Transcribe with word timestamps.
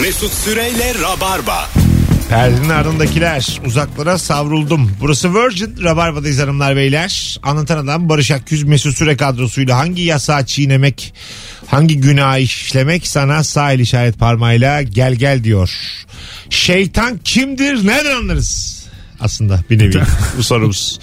Mesut 0.00 0.32
Süreyle 0.32 0.94
Rabarba. 1.02 1.70
Perdenin 2.28 2.68
ardındakiler 2.68 3.60
uzaklara 3.66 4.18
savruldum. 4.18 4.90
Burası 5.00 5.34
Virgin. 5.34 5.82
Rabarba'dayız 5.82 6.38
hanımlar 6.38 6.76
beyler. 6.76 7.38
Anlatan 7.42 7.78
adam 7.78 8.08
Barış 8.08 8.30
Akgüz 8.30 8.62
Mesut 8.64 8.96
Süre 8.96 9.16
kadrosuyla 9.16 9.78
hangi 9.78 10.02
yasağı 10.02 10.46
çiğnemek, 10.46 11.14
hangi 11.66 12.00
günah 12.00 12.38
işlemek 12.38 13.06
sana 13.06 13.44
sağ 13.44 13.72
el 13.72 13.78
işaret 13.78 14.18
parmağıyla 14.18 14.82
gel 14.82 15.14
gel 15.14 15.44
diyor. 15.44 15.70
Şeytan 16.50 17.18
kimdir? 17.24 17.86
Nereden 17.86 18.16
anlarız? 18.16 18.83
Aslında 19.24 19.60
bir 19.70 19.78
nevi 19.78 20.02
bu 20.38 20.42
sorumuz. 20.42 21.00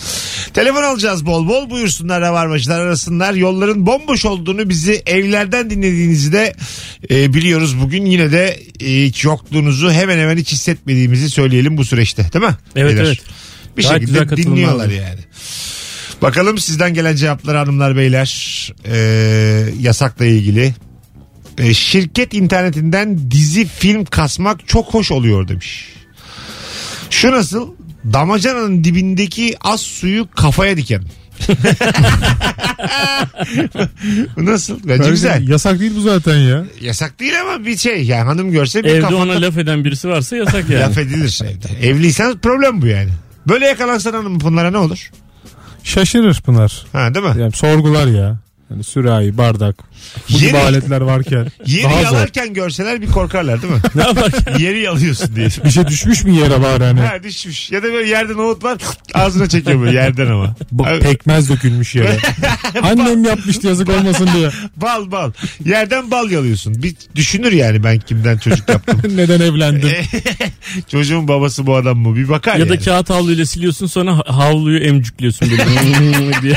Telefon 0.54 0.84
alacağız 0.84 1.26
bol 1.26 1.48
bol 1.48 1.70
buyursunlar 1.70 2.21
rabarbacılar 2.21 2.80
arasınlar. 2.80 3.34
Yolların 3.34 3.86
bomboş 3.86 4.26
olduğunu 4.26 4.70
bizi 4.70 5.04
evlerden 5.06 5.70
dinlediğinizi 5.70 6.34
de 6.34 6.54
e, 7.12 7.34
biliyoruz. 7.34 7.82
Bugün 7.82 8.06
yine 8.06 8.32
de 8.32 8.60
e, 8.80 9.06
hiç 9.06 9.24
yokluğunuzu 9.24 9.92
hemen 9.92 10.18
hemen 10.18 10.38
hiç 10.38 10.52
hissetmediğimizi 10.52 11.29
söyleyelim 11.29 11.78
bu 11.78 11.86
süreçte 11.86 12.34
değil 12.34 12.46
mi? 12.46 12.56
Evet, 12.76 12.92
Beyler? 12.92 13.06
evet. 13.06 13.20
Bir 13.78 13.84
Gayet 13.84 14.02
şekilde 14.02 14.38
dinliyorlar 14.38 14.86
oldu. 14.86 14.93
yani. 14.93 15.20
Bakalım 16.21 16.57
sizden 16.57 16.93
gelen 16.93 17.15
cevaplar 17.15 17.57
hanımlar 17.57 17.96
beyler. 17.98 18.74
E, 18.86 18.98
yasakla 19.79 20.26
ilgili. 20.26 20.74
E, 21.57 21.74
şirket 21.74 22.34
internetinden 22.34 23.32
dizi 23.32 23.68
film 23.68 24.06
kasmak 24.06 24.68
çok 24.68 24.93
hoş 24.93 25.12
oluyor 25.12 25.48
demiş. 25.48 25.86
Şu 27.10 27.32
nasıl? 27.32 27.82
Damacananın 28.14 28.83
dibindeki 28.83 29.55
az 29.61 29.82
suyu 29.82 30.28
kafaya 30.36 30.78
dikerim. 30.78 31.05
Bu 34.38 34.45
nasıl? 34.45 34.73
Bence 34.80 34.89
Bence 35.00 35.09
güzel. 35.09 35.47
Yasak 35.47 35.80
değil 35.80 35.92
bu 35.95 36.02
zaten 36.02 36.36
ya. 36.38 36.66
Yasak 36.81 37.19
değil 37.19 37.42
ama 37.42 37.66
bir 37.66 37.78
şey 37.78 38.03
yani 38.03 38.23
hanım 38.23 38.52
görse 38.52 38.83
bir 38.83 38.89
Evde 38.89 39.02
kafada 39.02 39.17
ona 39.17 39.42
laf 39.42 39.58
eden 39.58 39.86
birisi 39.86 40.09
varsa 40.09 40.36
yasak 40.36 40.69
yani. 40.69 40.81
laf 40.81 40.97
edilir 40.97 41.39
evde. 41.44 41.88
Evliysen 41.88 42.38
problem 42.38 42.81
bu 42.81 42.88
yani. 42.88 43.09
Böyle 43.48 43.66
yakalansan 43.66 44.14
hanım 44.14 44.42
bunlara 44.42 44.72
ne 44.72 44.78
olur? 44.78 45.11
Şaşırır 45.83 46.42
Pınar. 46.42 46.86
Ha 46.94 47.14
değil 47.16 47.26
mi? 47.26 47.42
Yani 47.42 47.52
sorgular 47.52 48.08
ya. 48.08 48.38
Yani 48.70 48.83
sürahi, 48.83 49.38
bardak. 49.38 49.76
Bu 50.30 50.38
gibi 50.38 50.46
Yeri- 50.46 50.58
aletler 50.58 51.02
varken. 51.02 51.48
Yeri 51.66 51.84
daha 51.84 51.94
zor. 51.94 52.04
yalarken 52.04 52.54
görseler 52.54 53.02
bir 53.02 53.08
korkarlar 53.08 53.62
değil 53.62 53.74
mi? 53.74 53.80
ne 53.96 54.02
yapar? 54.02 54.60
Yeri 54.60 54.80
yalıyorsun 54.82 55.36
diye. 55.36 55.48
Bir 55.66 55.72
şey 55.72 55.88
düşmüş 55.88 56.24
mü 56.24 56.32
yere 56.32 56.62
bari 56.62 56.84
hani? 56.84 57.00
Ha 57.02 57.24
düşmüş. 57.24 57.72
Ya 57.72 57.84
da 57.84 57.94
böyle 57.94 58.10
yerde 58.10 58.34
nohut 58.34 58.64
var 58.64 58.78
ağzına 59.14 59.50
çekiyor 59.50 59.82
böyle 59.82 59.98
yerden 59.98 60.28
ama. 60.28 60.56
Bu 60.72 60.86
Abi, 60.88 61.00
pekmez 61.00 61.50
dökülmüş 61.50 61.96
yere. 61.96 62.18
Annem 62.84 63.24
yapmıştı 63.24 63.68
yazık 63.68 63.90
olmasın 63.90 64.30
diye. 64.36 64.50
bal 64.76 65.12
bal. 65.12 65.32
Yerden 65.66 66.12
bal 66.12 66.32
yalıyorsun. 66.32 66.84
Bir 66.84 66.96
düşünür 67.16 67.52
yani 67.52 67.84
ben 67.84 68.00
kimden 68.00 68.38
çocuk 68.38 68.70
yaptım. 68.70 69.02
Neden 69.16 69.40
evlendim? 69.42 69.90
Çocuğun 70.88 71.28
babası 71.28 71.68
bu 71.68 71.76
adam 71.76 71.98
mı? 71.98 72.16
Bir 72.16 72.30
bakar 72.30 72.56
ya 72.56 72.70
da 72.70 72.74
yani. 72.74 72.84
kağıt 72.86 73.10
havluyla 73.10 73.46
siliyorsun 73.46 73.86
sonra 73.88 74.18
ha- 74.18 74.24
havluyu 74.28 74.80
emcükliyorsun 74.80 75.50
böyle 75.52 76.42
diye. 76.42 76.56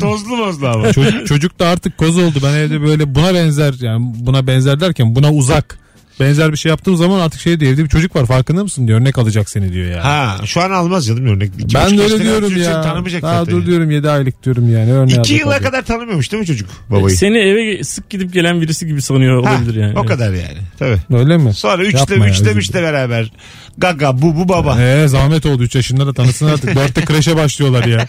Tozlu 0.00 0.36
mozlu 0.36 0.68
ama. 0.68 0.92
Çocuk, 0.92 1.26
çocuk 1.26 1.58
da 1.58 1.66
artık 1.66 1.98
koz 1.98 2.18
oldu. 2.18 2.38
Ben 2.44 2.52
evde 2.70 2.82
böyle 2.82 3.14
buna 3.14 3.34
benzer 3.34 3.74
yani 3.80 4.12
buna 4.14 4.46
benzer 4.46 4.80
derken 4.80 5.14
buna 5.14 5.32
uzak. 5.32 5.78
Benzer 6.20 6.52
bir 6.52 6.56
şey 6.56 6.70
yaptığım 6.70 6.96
zaman 6.96 7.20
artık 7.20 7.40
şey 7.40 7.60
diyor 7.60 7.72
evde 7.72 7.84
bir 7.84 7.88
çocuk 7.88 8.16
var 8.16 8.26
farkında 8.26 8.62
mısın 8.64 8.88
diyor 8.88 9.00
örnek 9.00 9.18
alacak 9.18 9.50
seni 9.50 9.72
diyor 9.72 9.90
ya. 9.90 10.04
Ha 10.04 10.36
şu 10.46 10.60
an 10.60 10.70
almaz 10.70 11.06
canım 11.06 11.26
örnek. 11.26 11.52
İki 11.58 11.74
ben 11.74 11.98
de 11.98 12.02
öyle 12.02 12.22
diyorum 12.22 12.56
ya. 12.56 12.82
Tanımayacak 12.82 13.22
Daha 13.22 13.38
zaten. 13.38 13.54
dur 13.54 13.66
diyorum 13.66 13.90
7 13.90 14.10
aylık 14.10 14.44
diyorum 14.44 14.72
yani. 14.72 14.92
Örneği 14.92 15.18
İki 15.18 15.32
yıla 15.34 15.46
olacak. 15.46 15.62
kadar 15.62 15.82
tanımıyormuş 15.82 16.32
değil 16.32 16.40
mi 16.40 16.46
çocuk 16.46 16.70
babayı? 16.90 17.16
Seni 17.16 17.38
eve 17.38 17.84
sık 17.84 18.10
gidip 18.10 18.32
gelen 18.32 18.60
birisi 18.60 18.86
gibi 18.86 19.02
sanıyor 19.02 19.44
Ha, 19.44 19.50
olabilir 19.52 19.80
yani. 19.80 19.98
O 19.98 20.04
kadar 20.06 20.28
yani. 20.32 20.58
Tabii. 20.78 20.98
Öyle 21.18 21.36
mi? 21.36 21.54
Sonra 21.54 21.84
üçte 21.84 21.98
Yapma 21.98 22.26
ya, 22.26 22.32
üçte 22.32 22.48
özür 22.50 22.58
üçte 22.60 22.82
beraber. 22.82 23.32
Gaga 23.78 24.22
bu 24.22 24.36
bu 24.36 24.48
baba. 24.48 24.80
Ee, 24.82 25.08
zahmet 25.08 25.46
oldu 25.46 25.62
3 25.62 25.74
yaşında 25.74 26.06
da 26.06 26.12
tanısın 26.12 26.46
artık. 26.46 26.70
4'te 26.74 27.04
kreşe 27.04 27.36
başlıyorlar 27.36 27.84
ya. 27.84 28.08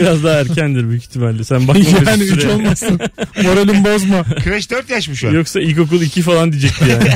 Biraz 0.00 0.24
daha 0.24 0.40
erkendir 0.40 0.88
büyük 0.88 1.02
ihtimalle. 1.02 1.44
Sen 1.44 1.68
bakma 1.68 1.82
yani 2.06 2.20
bir 2.20 2.32
3 2.32 2.40
süre. 2.42 2.52
olmasın. 2.52 3.00
Moralim 3.42 3.84
bozma. 3.84 4.24
Kreş 4.24 4.70
4 4.70 4.90
yaş 4.90 5.08
mı 5.08 5.16
şu 5.16 5.28
an? 5.28 5.32
Yoksa 5.32 5.60
ilkokul 5.60 6.00
2 6.00 6.22
falan 6.22 6.52
diyecekti 6.52 6.84
yani. 6.90 7.08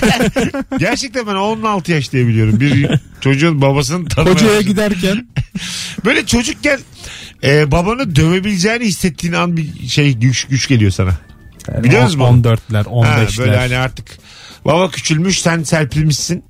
Gerçekten 0.79 1.27
ben 1.27 1.35
16 1.35 1.93
yaş 1.93 2.13
diye 2.13 2.27
biliyorum. 2.27 2.61
Bir 2.61 2.91
çocuğun 3.21 3.63
babasını 3.63 4.09
tanımaya 4.09 4.35
Hocaya 4.35 4.61
giderken 4.61 5.29
Böyle 6.05 6.27
çocukken 6.27 6.81
e, 7.45 7.71
babanı 7.71 8.17
dövebileceğini 8.17 8.85
hissettiğin 8.85 9.33
an 9.35 9.57
bir 9.57 9.89
şey 9.89 10.13
güç, 10.15 10.45
güç 10.45 10.69
geliyor 10.69 10.91
sana. 10.91 11.11
Biliyor 11.85 12.03
musun 12.03 12.21
bunu? 12.21 12.29
14'ler, 12.29 12.85
Ha, 12.85 12.91
15'ler. 12.91 13.39
böyle 13.39 13.57
hani 13.57 13.77
artık 13.77 14.19
baba 14.65 14.91
küçülmüş 14.91 15.41
sen 15.43 15.63
serpilmişsin. 15.63 16.45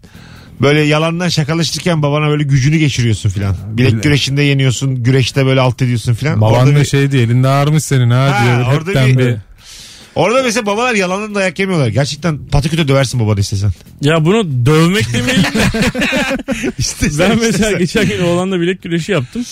Böyle 0.62 0.80
yalandan 0.80 1.28
şakalaşırken 1.28 2.02
babana 2.02 2.28
böyle 2.28 2.42
gücünü 2.42 2.76
geçiriyorsun 2.76 3.30
filan. 3.30 3.56
Bilek 3.72 4.02
güreşinde 4.02 4.42
yeniyorsun, 4.42 5.02
güreşte 5.02 5.46
böyle 5.46 5.60
alt 5.60 5.82
ediyorsun 5.82 6.14
filan. 6.14 6.40
Baban 6.40 6.74
da 6.74 6.80
bir- 6.80 6.84
şey 6.84 7.10
diye 7.10 7.22
elinde 7.22 7.48
ağrımış 7.48 7.84
senin 7.84 8.10
ha, 8.10 8.40
Ha, 8.40 8.44
diyor. 8.44 8.74
orada 8.74 8.90
Hepten 8.90 9.08
bir- 9.08 9.26
bir... 9.26 9.36
Orada 10.14 10.42
mesela 10.42 10.66
babalar 10.66 10.94
yalandan 10.94 11.34
dayak 11.34 11.58
yemiyorlar. 11.58 11.88
Gerçekten 11.88 12.38
patiküte 12.38 12.88
döversin 12.88 13.20
babanı 13.20 13.40
istesen. 13.40 13.70
ya 14.02 14.24
bunu 14.24 14.66
dövmek 14.66 15.12
demeyelim 15.12 15.42
de. 15.44 16.72
İstesen, 16.78 17.30
Ben 17.30 17.36
mesela 17.38 17.50
istesen. 17.70 17.78
geçen 17.78 18.08
gün 18.08 18.24
oğlanla 18.24 18.60
bilek 18.60 18.82
güreşi 18.82 19.12
yaptım. 19.12 19.44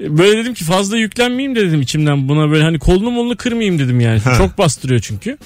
Böyle 0.00 0.38
dedim 0.38 0.54
ki 0.54 0.64
fazla 0.64 0.96
yüklenmeyeyim 0.98 1.56
de 1.56 1.60
dedim 1.66 1.80
içimden 1.80 2.28
buna 2.28 2.50
böyle 2.50 2.62
hani 2.64 2.78
kolunu 2.78 3.10
molunu 3.10 3.36
kırmayayım 3.36 3.78
dedim 3.78 4.00
yani. 4.00 4.20
Ha. 4.20 4.34
Çok 4.38 4.58
bastırıyor 4.58 5.00
çünkü. 5.00 5.38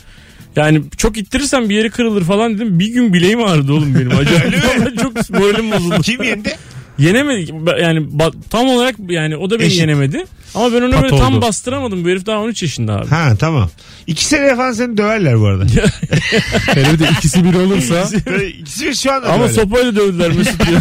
Yani 0.57 0.83
çok 0.97 1.17
ittirirsem 1.17 1.69
bir 1.69 1.75
yeri 1.75 1.91
kırılır 1.91 2.25
falan 2.25 2.55
dedim. 2.55 2.79
Bir 2.79 2.89
gün 2.89 3.13
bileğim 3.13 3.45
ağrıdı 3.45 3.73
oğlum 3.73 3.95
benim. 3.95 4.11
Acayip 4.11 4.99
çok 5.03 5.31
moralim 5.31 5.71
bozuldu. 5.71 6.03
Kim 6.03 6.23
yendi? 6.23 6.57
Yenemedi 7.01 7.53
yani 7.83 8.07
tam 8.51 8.69
olarak 8.69 8.95
yani 9.09 9.37
o 9.37 9.51
da 9.51 9.59
beni 9.59 9.67
Eşit. 9.67 9.81
yenemedi. 9.81 10.25
Ama 10.55 10.73
ben 10.73 10.83
onu 10.83 10.91
Pat 10.93 11.03
böyle 11.03 11.17
tam 11.17 11.35
oldu. 11.37 11.43
bastıramadım. 11.47 12.05
Bu 12.05 12.09
herif 12.09 12.27
daha 12.27 12.39
13 12.41 12.63
yaşında 12.63 12.97
abi. 12.97 13.07
Ha 13.09 13.33
tamam. 13.39 13.71
İki 14.07 14.25
sene 14.25 14.57
falan 14.57 14.73
seni 14.73 14.97
döverler 14.97 15.41
bu 15.41 15.47
arada. 15.47 15.65
Hele 16.75 16.93
bir 16.93 16.99
de 16.99 17.09
ikisi 17.19 17.45
bir 17.45 17.55
olursa 17.55 18.09
Böyle 18.27 18.49
İkisi 18.49 18.87
bir 18.87 18.95
şu 18.95 19.13
an 19.13 19.23
da 19.23 19.27
Ama 19.27 19.45
döverler. 19.45 19.55
sopayla 19.63 19.97
dövdüler 19.97 20.33
Mesut 20.33 20.67
diyor. 20.69 20.81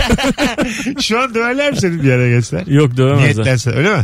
Şu 1.01 1.19
an 1.19 1.33
döverler 1.35 1.71
mi 1.71 1.77
seni 1.79 2.03
bir 2.03 2.07
yere 2.07 2.29
geçler? 2.29 2.67
Yok 2.67 2.97
dövemezler. 2.97 3.33
Niyetlense 3.35 3.71
öyle 3.71 3.97
mi? 3.97 4.03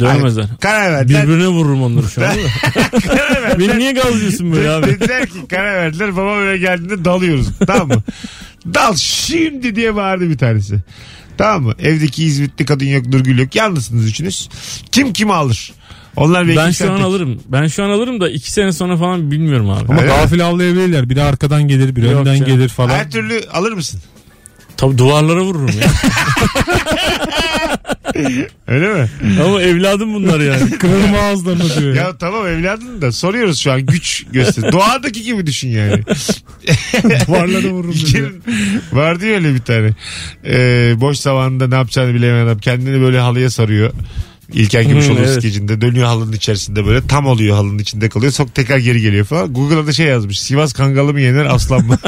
Dövemezler. 0.00 0.42
Hani 0.42 0.58
karar 0.58 0.92
verdiler. 0.92 1.22
Birbirine 1.22 1.48
vururum 1.48 1.82
onları 1.82 2.08
şu 2.08 2.26
an. 2.26 2.32
karar 3.06 3.42
verdiler. 3.42 3.58
Beni 3.68 3.78
niye 3.78 3.92
gazlıyorsun 3.92 4.52
böyle 4.52 4.70
abi? 4.70 4.86
Dediler 4.86 5.26
ki 5.26 5.34
karar 5.50 5.74
verdiler. 5.76 6.16
Babam 6.16 6.42
eve 6.42 6.58
geldiğinde 6.58 7.04
dalıyoruz. 7.04 7.46
Tamam 7.66 7.88
mı? 7.88 8.02
Dal 8.74 8.96
şimdi 8.96 9.76
diye 9.76 9.94
bağırdı 9.96 10.30
bir 10.30 10.38
tanesi. 10.38 10.74
Tamam 11.40 11.62
mı? 11.62 11.74
Evdeki 11.78 12.24
İzmitli 12.24 12.64
kadın 12.64 12.84
yok, 12.86 13.06
Nurgül 13.06 13.38
yok. 13.38 13.54
Yalnızsınız 13.54 14.06
üçünüz. 14.06 14.48
Kim 14.92 15.12
kimi 15.12 15.32
alır? 15.34 15.72
Onlar 16.16 16.46
belki 16.48 16.58
Ben 16.58 16.70
şu 16.70 16.90
an 16.92 16.96
tek. 16.96 17.06
alırım. 17.06 17.40
Ben 17.48 17.66
şu 17.66 17.84
an 17.84 17.90
alırım 17.90 18.20
da 18.20 18.30
iki 18.30 18.52
sene 18.52 18.72
sonra 18.72 18.96
falan 18.96 19.30
bilmiyorum 19.30 19.70
abi. 19.70 19.84
ama 19.92 20.00
Öyle 20.00 20.06
gafil 20.12 20.46
avlayabilirler. 20.46 21.10
Biri 21.10 21.22
arkadan 21.22 21.62
gelir, 21.68 21.96
biri 21.96 22.06
Yok 22.06 22.20
önden 22.20 22.34
canım. 22.38 22.46
gelir 22.56 22.68
falan. 22.68 22.88
Her 22.94 23.10
türlü 23.10 23.40
alır 23.52 23.72
mısın? 23.72 24.00
Tabii 24.76 24.98
duvarlara 24.98 25.40
vururum 25.42 25.66
ya. 25.68 25.74
Öyle 28.68 28.94
mi? 28.94 29.08
Ama 29.44 29.62
evladım 29.62 30.14
bunlar 30.14 30.40
yani. 30.40 30.70
Kırarım 30.78 31.14
ağızlarını 31.14 31.76
diyor. 31.80 31.94
ya. 31.94 32.16
tamam 32.18 32.46
evladın 32.46 33.02
da 33.02 33.12
soruyoruz 33.12 33.58
şu 33.58 33.72
an 33.72 33.86
güç 33.86 34.26
göster. 34.32 34.72
Doğadaki 34.72 35.22
gibi 35.22 35.46
düşün 35.46 35.68
yani. 35.68 36.02
Duvarlara 37.26 37.68
vururum 37.68 37.94
diyor. 38.14 38.30
Vardı 38.92 39.26
ya 39.26 39.34
öyle 39.34 39.54
bir 39.54 39.60
tane. 39.60 39.90
Ee, 40.46 40.92
boş 40.96 41.18
zamanında 41.18 41.68
ne 41.68 41.74
yapacağını 41.74 42.14
bilemeyen 42.14 42.46
adam 42.46 42.58
kendini 42.58 43.00
böyle 43.00 43.18
halıya 43.18 43.50
sarıyor. 43.50 43.92
İlker 44.52 44.82
Gümüşoğlu 44.82 45.18
Hı, 45.18 45.22
evet. 45.22 45.34
skecinde 45.38 45.80
dönüyor 45.80 46.06
halının 46.06 46.32
içerisinde 46.32 46.86
böyle 46.86 47.06
tam 47.06 47.26
oluyor 47.26 47.56
halının 47.56 47.78
içinde 47.78 48.08
kalıyor 48.08 48.32
sonra 48.32 48.48
tekrar 48.54 48.78
geri 48.78 49.00
geliyor 49.00 49.24
falan. 49.24 49.54
Google'a 49.54 49.86
da 49.86 49.92
şey 49.92 50.06
yazmış 50.06 50.40
Sivas 50.40 50.72
Kangalı 50.72 51.12
mı 51.12 51.20
yener 51.20 51.44
aslan 51.44 51.86
mı? 51.86 51.98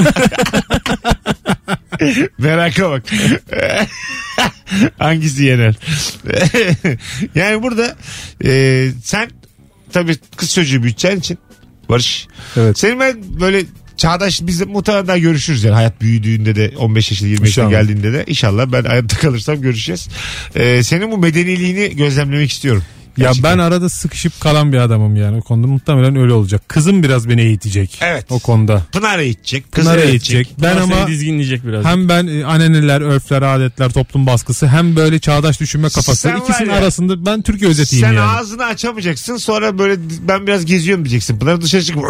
Meraka 2.39 2.91
bak. 2.91 3.03
Hangisi 4.99 5.45
yener? 5.45 5.75
yani 7.35 7.63
burada 7.63 7.97
e, 8.45 8.89
sen 9.05 9.31
tabii 9.93 10.17
kız 10.37 10.55
çocuğu 10.55 10.83
büyüteceğin 10.83 11.19
için 11.19 11.39
Barış. 11.89 12.27
Evet. 12.57 12.79
Senin 12.79 13.01
ben 13.01 13.17
böyle 13.41 13.63
çağdaş 13.97 14.41
biz 14.43 14.67
muhtemelen 14.67 15.07
daha 15.09 15.19
görüşürüz 15.19 15.65
yani 15.65 15.75
hayat 15.75 16.01
büyüdüğünde 16.01 16.57
de 16.57 16.73
15 16.77 17.11
yaşında 17.11 17.29
20 17.29 17.47
yaşına 17.47 17.65
İnşallah. 17.65 17.81
geldiğinde 17.81 18.13
de 18.13 18.25
inşallah 18.27 18.73
ben 18.73 18.85
hayatta 18.85 19.17
kalırsam 19.17 19.61
görüşeceğiz. 19.61 20.09
Ee, 20.55 20.83
senin 20.83 21.11
bu 21.11 21.19
medeniliğini 21.19 21.97
gözlemlemek 21.97 22.53
istiyorum. 22.53 22.83
Ya 23.17 23.25
Gerçekten. 23.27 23.59
ben 23.59 23.63
arada 23.63 23.89
sıkışıp 23.89 24.41
kalan 24.41 24.73
bir 24.73 24.79
adamım 24.79 25.17
yani. 25.17 25.37
O 25.37 25.41
konuda 25.41 25.67
muhtemelen 25.67 26.17
öyle 26.17 26.33
olacak. 26.33 26.63
Kızım 26.69 27.03
biraz 27.03 27.29
beni 27.29 27.41
eğitecek. 27.43 27.99
Evet. 28.03 28.27
O 28.31 28.39
konuda. 28.39 28.83
Pınar'a 28.93 29.25
gidecek. 29.25 29.73
Kız'a 29.73 29.91
Pınar'a 29.93 30.05
gidecek. 30.07 30.35
eğitecek. 30.35 30.57
Ben 30.63 30.77
Ben 30.77 30.83
ama 30.83 30.95
seni 30.95 31.07
dizginleyecek 31.07 31.67
biraz. 31.67 31.85
hem 31.85 32.09
ben 32.09 32.27
e, 32.27 32.45
aneneler, 32.45 33.01
örfler, 33.01 33.43
adetler, 33.43 33.91
toplum 33.91 34.27
baskısı 34.27 34.67
hem 34.69 34.97
böyle 34.97 35.19
çağdaş 35.19 35.61
düşünme 35.61 35.89
kafası. 35.89 36.17
Sen 36.17 36.37
İkisinin 36.37 36.71
ya- 36.71 36.77
arasında 36.77 37.27
ben 37.27 37.43
Türkiye 37.43 37.71
özetiyim 37.71 38.07
Sen 38.07 38.13
yani. 38.13 38.29
ağzını 38.31 38.65
açamayacaksın 38.65 39.37
sonra 39.37 39.79
böyle 39.79 39.97
ben 40.29 40.47
biraz 40.47 40.65
geziyorum 40.65 41.05
diyeceksin. 41.05 41.39
Pınar 41.39 41.61
dışarı 41.61 41.83
çıkıp 41.85 42.03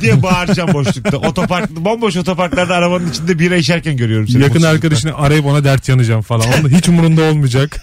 diye 0.00 0.22
bağıracağım 0.22 0.72
boşlukta. 0.72 1.16
Otopark, 1.28 1.70
bomboş 1.70 2.16
otoparklarda 2.16 2.74
arabanın 2.74 3.10
içinde 3.10 3.38
bira 3.38 3.56
içerken 3.56 3.96
görüyorum 3.96 4.28
seni. 4.28 4.42
Yakın 4.42 4.62
arkadaşını 4.62 5.14
arayıp 5.16 5.46
ona 5.46 5.64
dert 5.64 5.88
yanacağım 5.88 6.22
falan. 6.22 6.46
Onun 6.60 6.68
hiç 6.68 6.88
umurunda 6.88 7.22
olmayacak. 7.22 7.82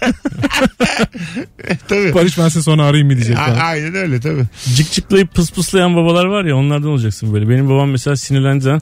Tabii. 1.88 2.14
Barış 2.14 2.35
ben 2.38 2.48
size 2.48 2.62
sonra 2.62 2.84
arayayım 2.84 3.08
mı 3.08 3.16
diyecek 3.16 3.38
A- 3.38 3.40
aynen 3.42 3.94
öyle 3.94 4.20
tabii. 4.20 4.44
Cık 4.76 4.92
cıklayıp 4.92 5.34
pıs 5.34 5.50
pıslayan 5.50 5.96
babalar 5.96 6.24
var 6.24 6.44
ya 6.44 6.56
onlardan 6.56 6.88
olacaksın 6.88 7.34
böyle. 7.34 7.48
Benim 7.48 7.68
babam 7.68 7.90
mesela 7.90 8.16
sinirlendiği 8.16 8.62
zaman 8.62 8.80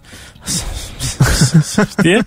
diye 2.03 2.21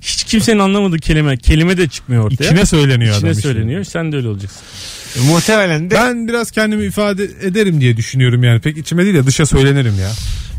hiç 0.00 0.24
kimsenin 0.24 0.58
anlamadığı 0.58 0.98
kelime. 0.98 1.36
Kelime 1.36 1.76
de 1.76 1.88
çıkmıyor 1.88 2.24
ortaya. 2.24 2.44
İçine 2.44 2.66
söyleniyor 2.66 3.10
İçine 3.14 3.18
adam. 3.28 3.30
işte. 3.38 3.42
söyleniyor. 3.42 3.84
Sen 3.84 4.12
de 4.12 4.16
öyle 4.16 4.28
olacaksın. 4.28 4.60
E, 5.16 5.20
muhtemelen 5.32 5.90
de 5.90 5.94
Ben 5.94 6.28
biraz 6.28 6.50
kendimi 6.50 6.84
ifade 6.84 7.24
ederim 7.24 7.80
diye 7.80 7.96
düşünüyorum 7.96 8.44
yani. 8.44 8.60
Pek 8.60 8.78
içime 8.78 9.04
değil 9.04 9.14
de 9.14 9.26
dışa 9.26 9.46
söylenirim 9.46 9.94
ya. 10.00 10.10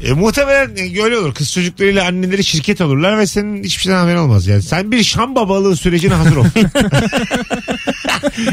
E, 0.03 0.13
muhtemelen 0.13 0.75
e, 0.75 1.03
öyle 1.03 1.17
olur. 1.17 1.33
Kız 1.33 1.53
çocuklarıyla 1.53 2.07
anneleri 2.07 2.43
şirket 2.43 2.81
olurlar 2.81 3.17
ve 3.17 3.27
senin 3.27 3.63
hiçbir 3.63 3.81
şeyden 3.83 3.97
haberin 3.97 4.17
olmaz 4.17 4.47
yani. 4.47 4.61
Sen 4.61 4.91
bir 4.91 5.03
şam 5.03 5.35
babalığı 5.35 5.75
sürecine 5.75 6.13
hazır 6.13 6.35
ol. 6.35 6.45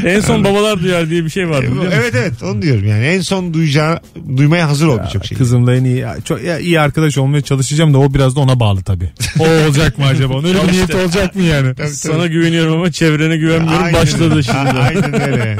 En 0.05 0.19
son 0.19 0.43
babalar 0.43 0.81
duyar 0.81 1.09
diye 1.09 1.25
bir 1.25 1.29
şey 1.29 1.49
vardı 1.49 1.61
biliyor 1.61 1.85
musun? 1.85 1.91
evet 2.01 2.15
evet 2.15 2.43
onu 2.43 2.61
diyorum 2.61 2.87
yani. 2.87 3.05
En 3.05 3.21
son 3.21 3.53
duyacağı, 3.53 3.99
duymaya 4.37 4.69
hazır 4.69 4.87
ol 4.87 4.99
birçok 5.05 5.25
şey. 5.25 5.37
Kızımla 5.37 5.75
en 5.75 5.83
iyi, 5.83 6.05
çok 6.25 6.43
ya 6.43 6.59
iyi 6.59 6.79
arkadaş 6.79 7.17
olmaya 7.17 7.41
çalışacağım 7.41 7.93
da 7.93 7.97
o 7.97 8.13
biraz 8.13 8.35
da 8.35 8.39
ona 8.39 8.59
bağlı 8.59 8.83
tabii. 8.83 9.11
O 9.39 9.43
olacak 9.43 9.97
mı 9.97 10.05
acaba? 10.05 10.33
Onun 10.33 10.43
öyle 10.47 10.63
bir 10.63 10.71
niyeti 10.71 10.97
olacak 10.97 11.35
mı 11.35 11.41
yani? 11.41 11.67
Tabii, 11.67 11.75
tabii. 11.75 11.95
Sana 11.95 12.27
güveniyorum 12.27 12.73
ama 12.73 12.91
çevrene 12.91 13.37
güvenmiyorum. 13.37 13.83
Aynen 13.83 14.01
Başladı 14.01 14.43
şimdi. 14.43 14.57
Aynen 14.79 15.21
öyle. 15.21 15.57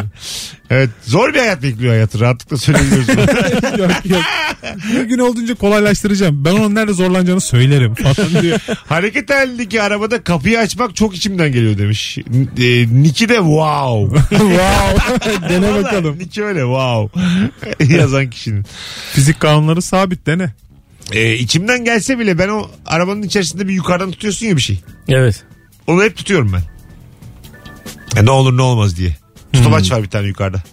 Evet 0.73 0.89
zor 1.03 1.33
bir 1.33 1.39
hayat 1.39 1.63
bekliyor 1.63 1.93
hayatı 1.93 2.19
rahatlıkla 2.19 2.57
söyleyebiliyoruz. 2.57 3.07
bunu. 3.07 3.81
yok 3.81 3.91
yok. 4.05 4.21
Bir 4.93 5.03
gün 5.03 5.19
olduğunca 5.19 5.55
kolaylaştıracağım. 5.55 6.45
Ben 6.45 6.51
onun 6.51 6.75
nerede 6.75 6.93
zorlanacağını 6.93 7.41
söylerim 7.41 7.93
falan 7.93 8.41
diyor. 8.41 8.59
Hareket 8.87 9.29
halindeki 9.29 9.81
arabada 9.81 10.23
kapıyı 10.23 10.59
açmak 10.59 10.95
çok 10.95 11.15
içimden 11.15 11.51
geliyor 11.51 11.77
demiş. 11.77 12.17
E, 12.57 12.87
Niki 13.03 13.29
de 13.29 13.35
wow. 13.35 14.19
wow. 14.29 15.49
Dene 15.49 15.71
Vallahi 15.71 15.83
bakalım. 15.83 16.19
Niki 16.19 16.43
öyle 16.43 16.59
wow. 16.59 17.19
Yazan 17.95 18.29
kişinin. 18.29 18.65
Fizik 19.13 19.39
kanunları 19.39 19.81
sabit 19.81 20.25
dene. 20.25 20.53
E, 21.11 21.33
içimden 21.33 21.85
gelse 21.85 22.19
bile 22.19 22.39
ben 22.39 22.49
o 22.49 22.69
arabanın 22.85 23.21
içerisinde 23.21 23.67
bir 23.67 23.73
yukarıdan 23.73 24.11
tutuyorsun 24.11 24.45
ya 24.45 24.55
bir 24.57 24.61
şey. 24.61 24.79
Evet. 25.07 25.43
Onu 25.87 26.03
hep 26.03 26.17
tutuyorum 26.17 26.53
ben. 26.53 26.63
E, 28.21 28.25
ne 28.25 28.31
olur 28.31 28.57
ne 28.57 28.61
olmaz 28.61 28.97
diye. 28.97 29.22
Tutamaç 29.53 29.91
var 29.91 30.03
bir 30.03 30.09
tane 30.09 30.27
yukarıda. 30.27 30.63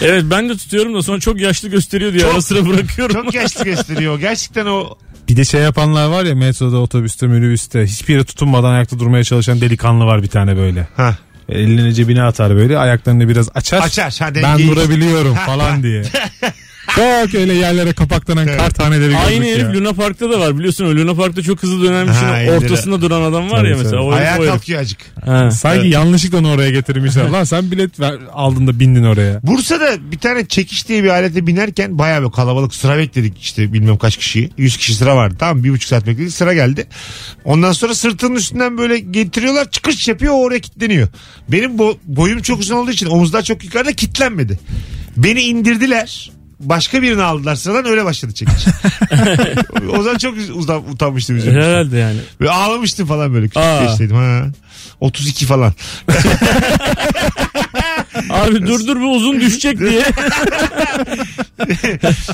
Evet 0.00 0.24
ben 0.30 0.48
de 0.48 0.56
tutuyorum 0.56 0.94
da 0.94 1.02
sonra 1.02 1.20
çok 1.20 1.40
yaşlı 1.40 1.68
gösteriyor 1.68 2.12
diye 2.12 2.26
ara 2.26 2.42
sıra 2.42 2.66
bırakıyorum. 2.68 3.14
Çok 3.24 3.34
yaşlı 3.34 3.64
gösteriyor. 3.64 4.20
Gerçekten 4.20 4.66
o 4.66 4.94
Bir 5.28 5.36
de 5.36 5.44
şey 5.44 5.60
yapanlar 5.62 6.08
var 6.08 6.24
ya 6.24 6.34
metroda, 6.34 6.76
otobüste, 6.76 7.26
minibüste 7.26 7.86
hiçbir 7.86 8.14
yere 8.14 8.24
tutunmadan 8.24 8.70
ayakta 8.70 8.98
durmaya 8.98 9.24
çalışan 9.24 9.60
delikanlı 9.60 10.04
var 10.04 10.22
bir 10.22 10.28
tane 10.28 10.56
böyle. 10.56 10.88
ha, 10.96 11.16
Elini 11.48 11.94
cebine 11.94 12.22
atar 12.22 12.56
böyle 12.56 12.78
ayaklarını 12.78 13.28
biraz 13.28 13.48
açar. 13.54 13.80
açar. 13.80 14.16
Ha, 14.20 14.34
Ben 14.34 14.42
dengeyi- 14.42 14.68
durabiliyorum 14.70 15.34
falan 15.46 15.82
diye. 15.82 16.02
Çok 16.94 17.34
öyle 17.34 17.54
yerlere 17.54 17.92
kapaklanan 17.92 18.46
kar 18.46 18.70
taneleri 18.70 19.16
Aynı 19.16 19.44
herif 19.44 19.58
ya. 19.58 19.72
Luna 19.74 19.92
Park'ta 19.92 20.30
da 20.30 20.40
var 20.40 20.58
biliyorsun 20.58 20.84
o 20.84 20.88
Luna 20.88 21.14
Park'ta 21.14 21.42
çok 21.42 21.62
hızlı 21.62 21.84
dönen 21.88 22.06
bir 22.06 22.12
Ha, 22.12 22.36
şeyin 22.36 22.48
ortasında 22.52 23.00
duran 23.02 23.22
adam 23.22 23.50
var 23.50 23.64
ya 23.64 23.74
Tabii, 23.74 23.84
mesela. 23.84 24.02
tabii. 24.02 24.14
Ayağa 24.14 24.36
kalkıyor 24.36 24.80
acık. 24.80 24.98
Ha. 25.24 25.50
Sanki 25.50 25.88
yanlışlıkla 25.88 26.38
onu 26.38 26.50
oraya 26.52 26.70
getirmişler. 26.70 27.24
Lan 27.28 27.44
sen 27.44 27.70
bilet 27.70 28.00
ver, 28.00 28.14
aldın 28.32 28.66
da 28.66 28.80
bindin 28.80 29.04
oraya. 29.04 29.40
Bursa'da 29.42 30.12
bir 30.12 30.18
tane 30.18 30.46
çekiş 30.46 30.88
diye 30.88 31.04
bir 31.04 31.08
alete 31.08 31.46
binerken 31.46 31.98
bayağı 31.98 32.26
bir 32.26 32.30
kalabalık 32.30 32.74
sıra 32.74 32.98
bekledik 32.98 33.42
işte 33.42 33.72
bilmem 33.72 33.98
kaç 33.98 34.16
kişiyi. 34.16 34.50
100 34.58 34.76
kişi 34.76 34.94
sıra 34.94 35.16
vardı 35.16 35.36
tamam 35.38 35.64
bir 35.64 35.70
buçuk 35.70 35.88
saat 35.88 36.06
bekledik 36.06 36.32
sıra 36.32 36.54
geldi. 36.54 36.86
Ondan 37.44 37.72
sonra 37.72 37.94
sırtının 37.94 38.34
üstünden 38.36 38.78
böyle 38.78 38.98
getiriyorlar 38.98 39.70
çıkış 39.70 40.08
yapıyor 40.08 40.32
oraya 40.36 40.60
kilitleniyor. 40.60 41.08
Benim 41.48 41.70
bo- 41.76 41.96
boyum 42.04 42.42
çok 42.42 42.60
uzun 42.60 42.76
olduğu 42.76 42.90
için 42.90 43.06
omuzlar 43.06 43.42
çok 43.42 43.64
yukarıda 43.64 43.92
kilitlenmedi. 43.92 44.58
Beni 45.16 45.40
indirdiler. 45.40 46.32
Başka 46.60 47.02
birini 47.02 47.22
aldılar 47.22 47.54
sıradan 47.54 47.86
öyle 47.86 48.04
başladı 48.04 48.32
çekiş. 48.34 48.64
o 49.98 50.02
zaman 50.02 50.18
çok 50.18 50.34
uzan, 50.54 50.90
utanmıştım 50.90 51.36
üzülmüştüm. 51.36 51.70
Herhalde 51.70 51.98
yani. 51.98 52.18
Ve 52.40 52.50
ağlamıştım 52.50 53.06
falan 53.06 53.34
böyle 53.34 53.46
küçük 53.46 53.62
yaştaydım 53.62 54.16
ha. 54.16 54.46
32 55.00 55.46
falan. 55.46 55.72
Abi 58.30 58.66
dur 58.66 58.86
dur 58.86 59.00
bu 59.00 59.12
uzun 59.16 59.40
düşecek 59.40 59.78
diye. 59.80 60.02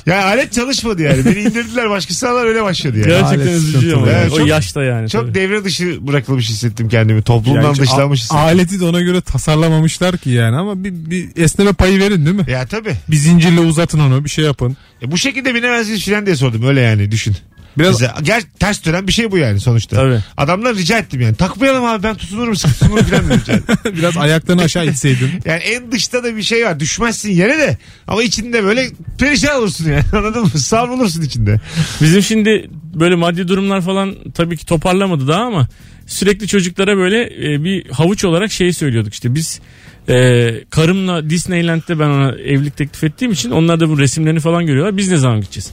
Ya 0.07 0.25
alet 0.25 0.53
çalışmadı 0.53 1.03
yani. 1.03 1.25
Beni 1.25 1.39
indirdiler 1.39 1.91
başkası 1.91 2.29
aldılar 2.29 2.47
öyle 2.47 2.63
başladı 2.63 2.99
yani. 2.99 3.07
Gerçekten 3.09 3.37
Alet 3.39 3.47
üzücü 3.57 3.73
sıkıntılı 3.79 3.97
ama. 4.03 4.11
ya. 4.13 4.19
yani. 4.19 4.33
O 4.33 4.37
Çok- 4.39 4.49
yaşta 4.49 4.83
yani. 4.83 5.09
Çok 5.11 5.23
tabii. 5.23 5.35
devre 5.35 5.65
dışı 5.65 6.07
bırakılmış 6.07 6.49
hissettim 6.51 6.89
kendimi. 6.89 7.23
Toplumdan 7.23 7.63
Yani 7.63 7.79
dışlanmış 7.79 8.21
hissettim. 8.21 8.39
aleti 8.39 8.81
de 8.81 8.85
ona 8.85 9.01
göre 9.01 9.21
tasarlamamışlar 9.21 10.17
ki 10.19 10.31
yani 10.31 10.57
ama 10.57 10.85
bir, 10.85 10.93
bir 10.93 11.29
esneme 11.37 11.73
payı 11.73 12.01
verin 12.01 12.27
değil 12.27 12.37
mi? 12.37 12.45
Ya 12.51 12.67
tabii. 12.67 12.95
Bir 13.09 13.17
zincirle 13.17 13.61
uzatın 13.61 13.99
onu 14.01 14.25
bir 14.25 14.31
şey 14.31 14.45
yapın. 14.45 14.77
E 15.03 15.11
bu 15.11 15.19
şekilde 15.19 15.55
binemezsiniz 15.55 16.05
filan 16.05 16.27
diye 16.27 16.37
sordum. 16.37 16.63
Öyle 16.69 16.81
yani 16.81 17.11
düşün. 17.11 17.37
Biraz 17.81 18.01
Mesela, 18.01 18.21
ger 18.23 18.43
ters 18.59 18.85
dönen 18.85 19.07
bir 19.07 19.13
şey 19.13 19.31
bu 19.31 19.39
yani 19.39 19.61
sonuçta. 19.61 19.97
Tabii. 19.97 20.21
Adamlar 20.37 20.77
rica 20.77 20.99
ettim 20.99 21.21
yani. 21.21 21.35
Takmayalım 21.35 21.85
abi 21.85 22.03
ben 22.03 22.17
tutunurum 22.17 22.57
sıkı 22.57 22.73
tutunurum 22.73 23.05
filan 23.05 23.29
dedim. 23.29 23.41
Yani. 23.49 23.63
biraz 23.97 24.17
ayaklarını 24.17 24.63
aşağı 24.63 24.87
itseydin. 24.87 25.31
yani 25.45 25.61
en 25.61 25.93
dışta 25.93 26.25
da 26.25 26.37
bir 26.37 26.43
şey 26.43 26.67
var. 26.67 26.81
Düşmezsin 26.81 27.31
yere 27.31 27.59
de. 27.59 27.79
Ama 28.07 28.23
içinde 28.23 28.65
böyle 28.65 28.89
perişan 29.19 29.59
olursun 29.59 29.91
yani. 29.91 30.05
Anladın 30.13 30.43
mı? 30.43 30.51
Savrulursun 30.51 31.23
içinde. 31.23 31.61
Bizim 32.01 32.23
şimdi 32.23 32.71
böyle 32.95 33.15
maddi 33.15 33.49
durumlar 33.49 33.81
falan 33.81 34.17
tabii 34.35 34.57
ki 34.57 34.67
toparlamadı 34.67 35.29
daha 35.29 35.43
ama 35.43 35.69
sürekli 36.07 36.49
çocuklara 36.49 36.97
böyle 36.97 37.23
e, 37.23 37.65
bir 37.65 37.91
havuç 37.91 38.25
olarak 38.25 38.53
şey 38.53 38.73
söylüyorduk 38.73 39.15
işte 39.15 39.35
biz 39.35 39.61
e, 40.09 40.51
karımla 40.71 41.31
Disneyland'de 41.31 41.99
ben 41.99 42.09
ona 42.09 42.33
evlilik 42.33 42.77
teklif 42.77 43.05
ettiğim 43.05 43.33
için 43.33 43.51
onlar 43.51 43.81
da 43.81 43.89
bu 43.89 43.99
resimlerini 43.99 44.41
falan 44.41 44.67
görüyorlar 44.67 44.97
biz 44.97 45.11
ne 45.11 45.17
zaman 45.17 45.41
gideceğiz? 45.41 45.71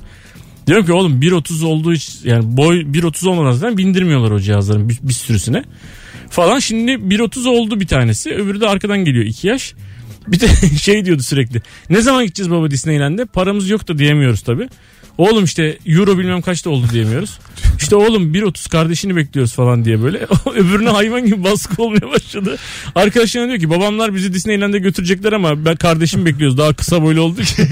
Diyorum 0.67 0.85
ki 0.85 0.93
oğlum 0.93 1.21
1.30 1.21 1.65
olduğu 1.65 1.93
için 1.93 2.13
yani 2.23 2.57
boy 2.57 2.79
1.30 2.81 3.29
olmadan 3.29 3.77
bindirmiyorlar 3.77 4.31
o 4.31 4.39
cihazların 4.39 4.89
bir, 4.89 4.97
bir 5.01 5.13
sürüsüne 5.13 5.63
falan. 6.29 6.59
Şimdi 6.59 6.91
1.30 6.91 7.49
oldu 7.49 7.79
bir 7.79 7.87
tanesi 7.87 8.35
öbürü 8.35 8.61
de 8.61 8.67
arkadan 8.67 9.05
geliyor 9.05 9.25
2 9.25 9.47
yaş. 9.47 9.73
Bir 10.27 10.39
de 10.39 10.47
şey 10.81 11.05
diyordu 11.05 11.23
sürekli. 11.23 11.61
Ne 11.89 12.01
zaman 12.01 12.23
gideceğiz 12.23 12.51
baba 12.51 12.71
Disneyland'e? 12.71 13.25
Paramız 13.25 13.69
yok 13.69 13.87
da 13.87 13.97
diyemiyoruz 13.97 14.41
tabii. 14.41 14.69
Oğlum 15.17 15.43
işte 15.43 15.77
euro 15.85 16.17
bilmem 16.17 16.41
kaçta 16.41 16.69
oldu 16.69 16.87
diyemiyoruz. 16.91 17.39
İşte 17.79 17.95
oğlum 17.95 18.33
1.30 18.33 18.69
kardeşini 18.69 19.15
bekliyoruz 19.15 19.53
falan 19.53 19.85
diye 19.85 20.01
böyle. 20.03 20.17
Öbürüne 20.55 20.89
hayvan 20.89 21.25
gibi 21.25 21.43
baskı 21.43 21.83
olmaya 21.83 22.11
başladı. 22.11 22.57
Arkadaşlarına 22.95 23.47
diyor 23.47 23.59
ki 23.59 23.69
babamlar 23.69 24.15
bizi 24.15 24.33
Disneyland'e 24.33 24.79
götürecekler 24.79 25.33
ama 25.33 25.65
ben 25.65 25.75
kardeşim 25.75 26.25
bekliyoruz. 26.25 26.57
Daha 26.57 26.73
kısa 26.73 27.01
boylu 27.01 27.21
oldu 27.21 27.41
ki. 27.41 27.67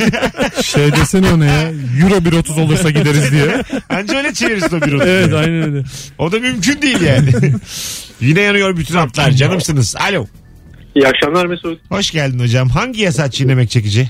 Şey 0.64 0.92
desene 0.92 1.32
ona 1.32 1.46
ya. 1.46 1.62
Euro 2.02 2.16
1.30 2.16 2.62
olursa 2.62 2.90
gideriz 2.90 3.32
diye. 3.32 3.64
Anca 3.90 4.18
öyle 4.18 4.34
çevirirsin 4.34 4.78
o 4.78 4.82
bir 4.82 4.94
evet 4.94 5.34
aynen 5.34 5.64
öyle. 5.64 5.84
O 6.18 6.32
da 6.32 6.40
mümkün 6.40 6.82
değil 6.82 7.02
yani. 7.02 7.30
Yine 8.22 8.42
yanıyor 8.42 8.78
bütün 8.78 8.96
hatlar. 8.96 9.32
Canımsınız. 9.32 9.96
Alo. 9.96 10.26
İyi 10.96 11.08
akşamlar 11.08 11.46
Mesut. 11.46 11.80
Hoş 11.90 12.12
geldin 12.12 12.40
hocam. 12.40 12.70
Hangi 12.70 13.02
yasak 13.02 13.34
çiğnemek 13.34 13.70
çekici? 13.70 14.10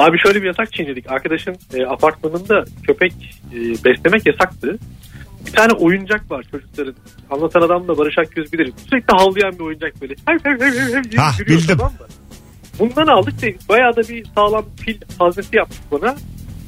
Abi 0.00 0.18
şöyle 0.18 0.42
bir 0.42 0.46
yasak 0.46 0.72
çiğnedik. 0.72 1.10
Arkadaşın 1.10 1.56
e, 1.74 1.86
apartmanında 1.86 2.64
köpek 2.86 3.12
e, 3.52 3.58
beslemek 3.84 4.26
yasaktı. 4.26 4.78
Bir 5.46 5.52
tane 5.52 5.72
oyuncak 5.72 6.30
var 6.30 6.44
çocukların. 6.50 6.94
Anlatan 7.30 7.60
adam 7.62 7.88
da 7.88 7.98
Barış 7.98 8.18
Akgöz 8.18 8.52
bilir. 8.52 8.72
Sürekli 8.90 9.12
havlayan 9.16 9.52
bir 9.54 9.60
oyuncak 9.64 10.00
böyle. 10.00 10.14
Hev 10.26 10.38
hev 10.44 10.60
hev 10.60 10.72
hev 10.80 10.94
hev 10.96 11.04
diye 11.10 11.20
Hah, 11.22 11.38
yürüyor, 11.40 11.58
bildim. 11.60 11.76
tamam 11.78 11.92
mı? 11.92 12.06
Bundan 12.78 13.06
aldık 13.06 13.42
da 13.42 13.46
bayağı 13.68 13.96
da 13.96 14.00
bir 14.08 14.24
sağlam 14.34 14.64
pil 14.84 14.96
haznesi 15.18 15.56
yaptık 15.56 15.80
bana. 15.92 16.16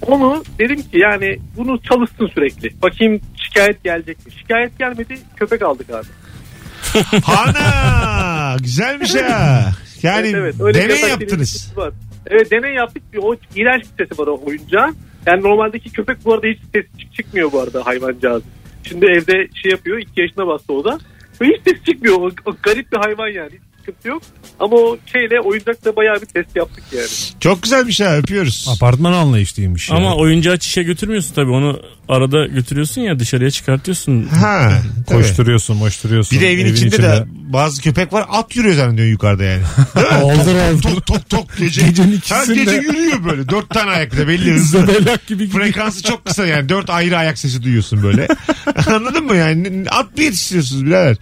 Onu 0.03 0.45
dedim 0.59 0.83
ki 0.83 0.99
yani 0.99 1.39
bunu 1.57 1.83
çalışsın 1.83 2.27
sürekli. 2.35 2.83
Bakayım 2.83 3.21
şikayet 3.45 3.85
gelecek 3.85 4.27
mi? 4.27 4.33
Şikayet 4.33 4.79
gelmedi 4.79 5.19
köpek 5.37 5.63
aldık 5.63 5.91
abi. 5.91 6.07
Hana 7.25 8.57
güzelmiş 8.63 9.15
ha. 9.15 9.73
Yani 10.03 10.27
Evet, 10.29 10.35
evet. 10.35 10.55
Öyle 10.61 10.79
bir 10.79 10.85
deney 10.85 11.01
yasak 11.01 11.21
yaptınız. 11.21 11.73
var. 11.77 11.93
Evet 12.27 12.51
deney 12.51 12.75
yaptık. 12.75 13.03
O 13.19 13.35
iğrenç 13.57 13.83
bir 13.83 14.05
sesi 14.05 14.19
var 14.23 14.27
o 14.27 14.41
oyuncağın. 14.47 14.97
Yani 15.27 15.43
normaldeki 15.43 15.93
köpek 15.93 16.25
bu 16.25 16.35
arada 16.35 16.47
hiç 16.47 16.59
ses 16.75 16.85
çık- 16.99 17.15
çıkmıyor 17.15 17.53
bu 17.53 17.61
arada 17.61 17.87
hayvancağız. 17.87 18.43
Şimdi 18.85 19.07
evde 19.07 19.49
şey 19.63 19.71
yapıyor. 19.71 19.99
2 19.99 20.21
yaşına 20.21 20.47
bastı 20.47 20.73
o 20.73 20.85
da. 20.85 20.99
Ve 21.41 21.47
hiç 21.47 21.63
ses 21.69 21.85
çıkmıyor. 21.85 22.17
O, 22.21 22.31
o 22.47 22.55
garip 22.63 22.93
bir 22.93 22.97
hayvan 22.99 23.29
yani. 23.29 23.53
Sıkıntı 23.83 24.09
yok. 24.09 24.23
Ama 24.61 24.77
o 24.77 24.99
şeyle 25.13 25.41
oyuncakla 25.41 25.97
bayağı 25.97 26.17
bir 26.21 26.27
test 26.27 26.57
yaptık 26.57 26.85
yani. 26.93 27.07
Çok 27.41 27.63
güzelmiş 27.63 28.01
ha 28.01 28.17
öpüyoruz. 28.17 28.67
Apartman 28.77 29.13
anlayışlıymış 29.13 29.91
ya. 29.91 29.97
Ama 29.97 30.17
oyuncağı 30.17 30.59
çişe 30.59 30.83
götürmüyorsun 30.83 31.35
tabii 31.35 31.51
onu 31.51 31.81
arada 32.09 32.47
götürüyorsun 32.47 33.01
ya 33.01 33.19
dışarıya 33.19 33.51
çıkartıyorsun. 33.51 34.25
Ha, 34.27 34.73
tabii. 35.07 35.19
Koşturuyorsun 35.19 35.77
moşturuyorsun. 35.77 36.39
Bir 36.39 36.45
de 36.45 36.51
evin, 36.53 36.67
içinde, 36.67 37.03
de 37.03 37.25
bazı 37.29 37.83
köpek 37.83 38.13
var 38.13 38.27
at 38.31 38.57
yürüyor 38.57 38.75
zannediyor 38.75 39.09
yukarıda 39.09 39.45
yani. 39.45 39.63
Oldur 40.23 40.55
oldur. 40.55 40.83
tok 40.83 41.07
tok 41.07 41.29
tok 41.31 41.57
gece. 41.59 41.83
Gecenin 41.87 42.13
ikisinde. 42.13 42.55
gece 42.55 42.77
yürüyor 42.77 43.25
böyle. 43.25 43.49
Dört 43.49 43.71
tane 43.71 43.91
ayakta 43.91 44.29
belli 44.29 44.51
hızlı. 44.55 44.87
Zebelak 44.87 45.27
gibi 45.27 45.45
gidiyor. 45.45 45.65
Frekansı 45.65 46.03
çok 46.03 46.25
kısa 46.25 46.47
yani. 46.47 46.69
Dört 46.69 46.91
ayrı 46.91 47.17
ayak 47.19 47.39
sesi 47.39 47.63
duyuyorsun 47.63 48.03
böyle. 48.03 48.29
Anladın 48.87 49.25
mı 49.25 49.37
yani? 49.37 49.85
At 49.91 50.17
mı 50.17 50.23
yetiştiriyorsunuz 50.23 50.87
birader? 50.87 51.17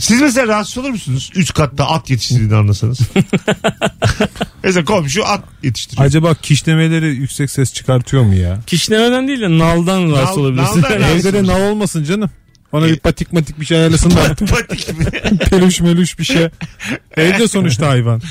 Siz 0.00 0.20
mesela 0.20 0.46
rahatsız 0.46 0.78
olur 0.78 0.90
musunuz? 0.90 1.30
Üst 1.34 1.52
katta 1.54 1.88
at 1.88 2.10
yetiştirdiğini 2.10 2.54
anlasanız. 2.54 2.98
mesela 4.64 4.84
komşu 4.84 5.24
at 5.26 5.44
yetiştiriyor. 5.62 6.06
Acaba 6.06 6.34
kişnemeleri 6.34 7.06
yüksek 7.06 7.50
ses 7.50 7.72
çıkartıyor 7.72 8.22
mu 8.22 8.34
ya? 8.34 8.60
Kişnemeden 8.66 9.28
değil 9.28 9.40
de 9.40 9.58
naldan 9.58 10.12
rahatsız 10.12 10.36
Nal- 10.36 10.42
olabilirsin. 10.42 10.82
naldan 10.82 11.00
rahatsız 11.00 11.26
Evde 11.26 11.38
de 11.38 11.46
nav 11.46 11.60
olmasın 11.70 12.04
canım. 12.04 12.30
Ona 12.72 12.86
bir 12.86 12.96
patik 12.98 13.32
matik 13.32 13.60
bir 13.60 13.66
şey 13.66 13.78
ayarlasın 13.78 14.10
da 14.10 14.34
Patik 14.46 14.98
mi? 14.98 15.04
peluş 15.50 15.80
meluş 15.80 16.18
bir 16.18 16.24
şey. 16.24 16.48
Evde 17.16 17.48
sonuçta 17.48 17.88
hayvan. 17.88 18.22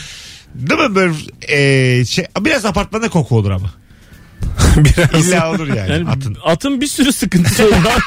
Değil 0.55 0.79
mi 0.79 0.95
böyle 0.95 1.13
e, 1.47 2.05
şey, 2.05 2.25
biraz 2.41 2.65
apartmanda 2.65 3.09
koku 3.09 3.37
olur 3.37 3.51
ama. 3.51 3.69
Biraz 4.77 5.27
İlla 5.27 5.51
olur 5.51 5.67
yani, 5.67 5.91
Yani 5.91 6.09
atın. 6.09 6.37
atın 6.43 6.81
bir 6.81 6.87
sürü 6.87 7.13
sıkıntısı 7.13 7.71
var. 7.71 8.03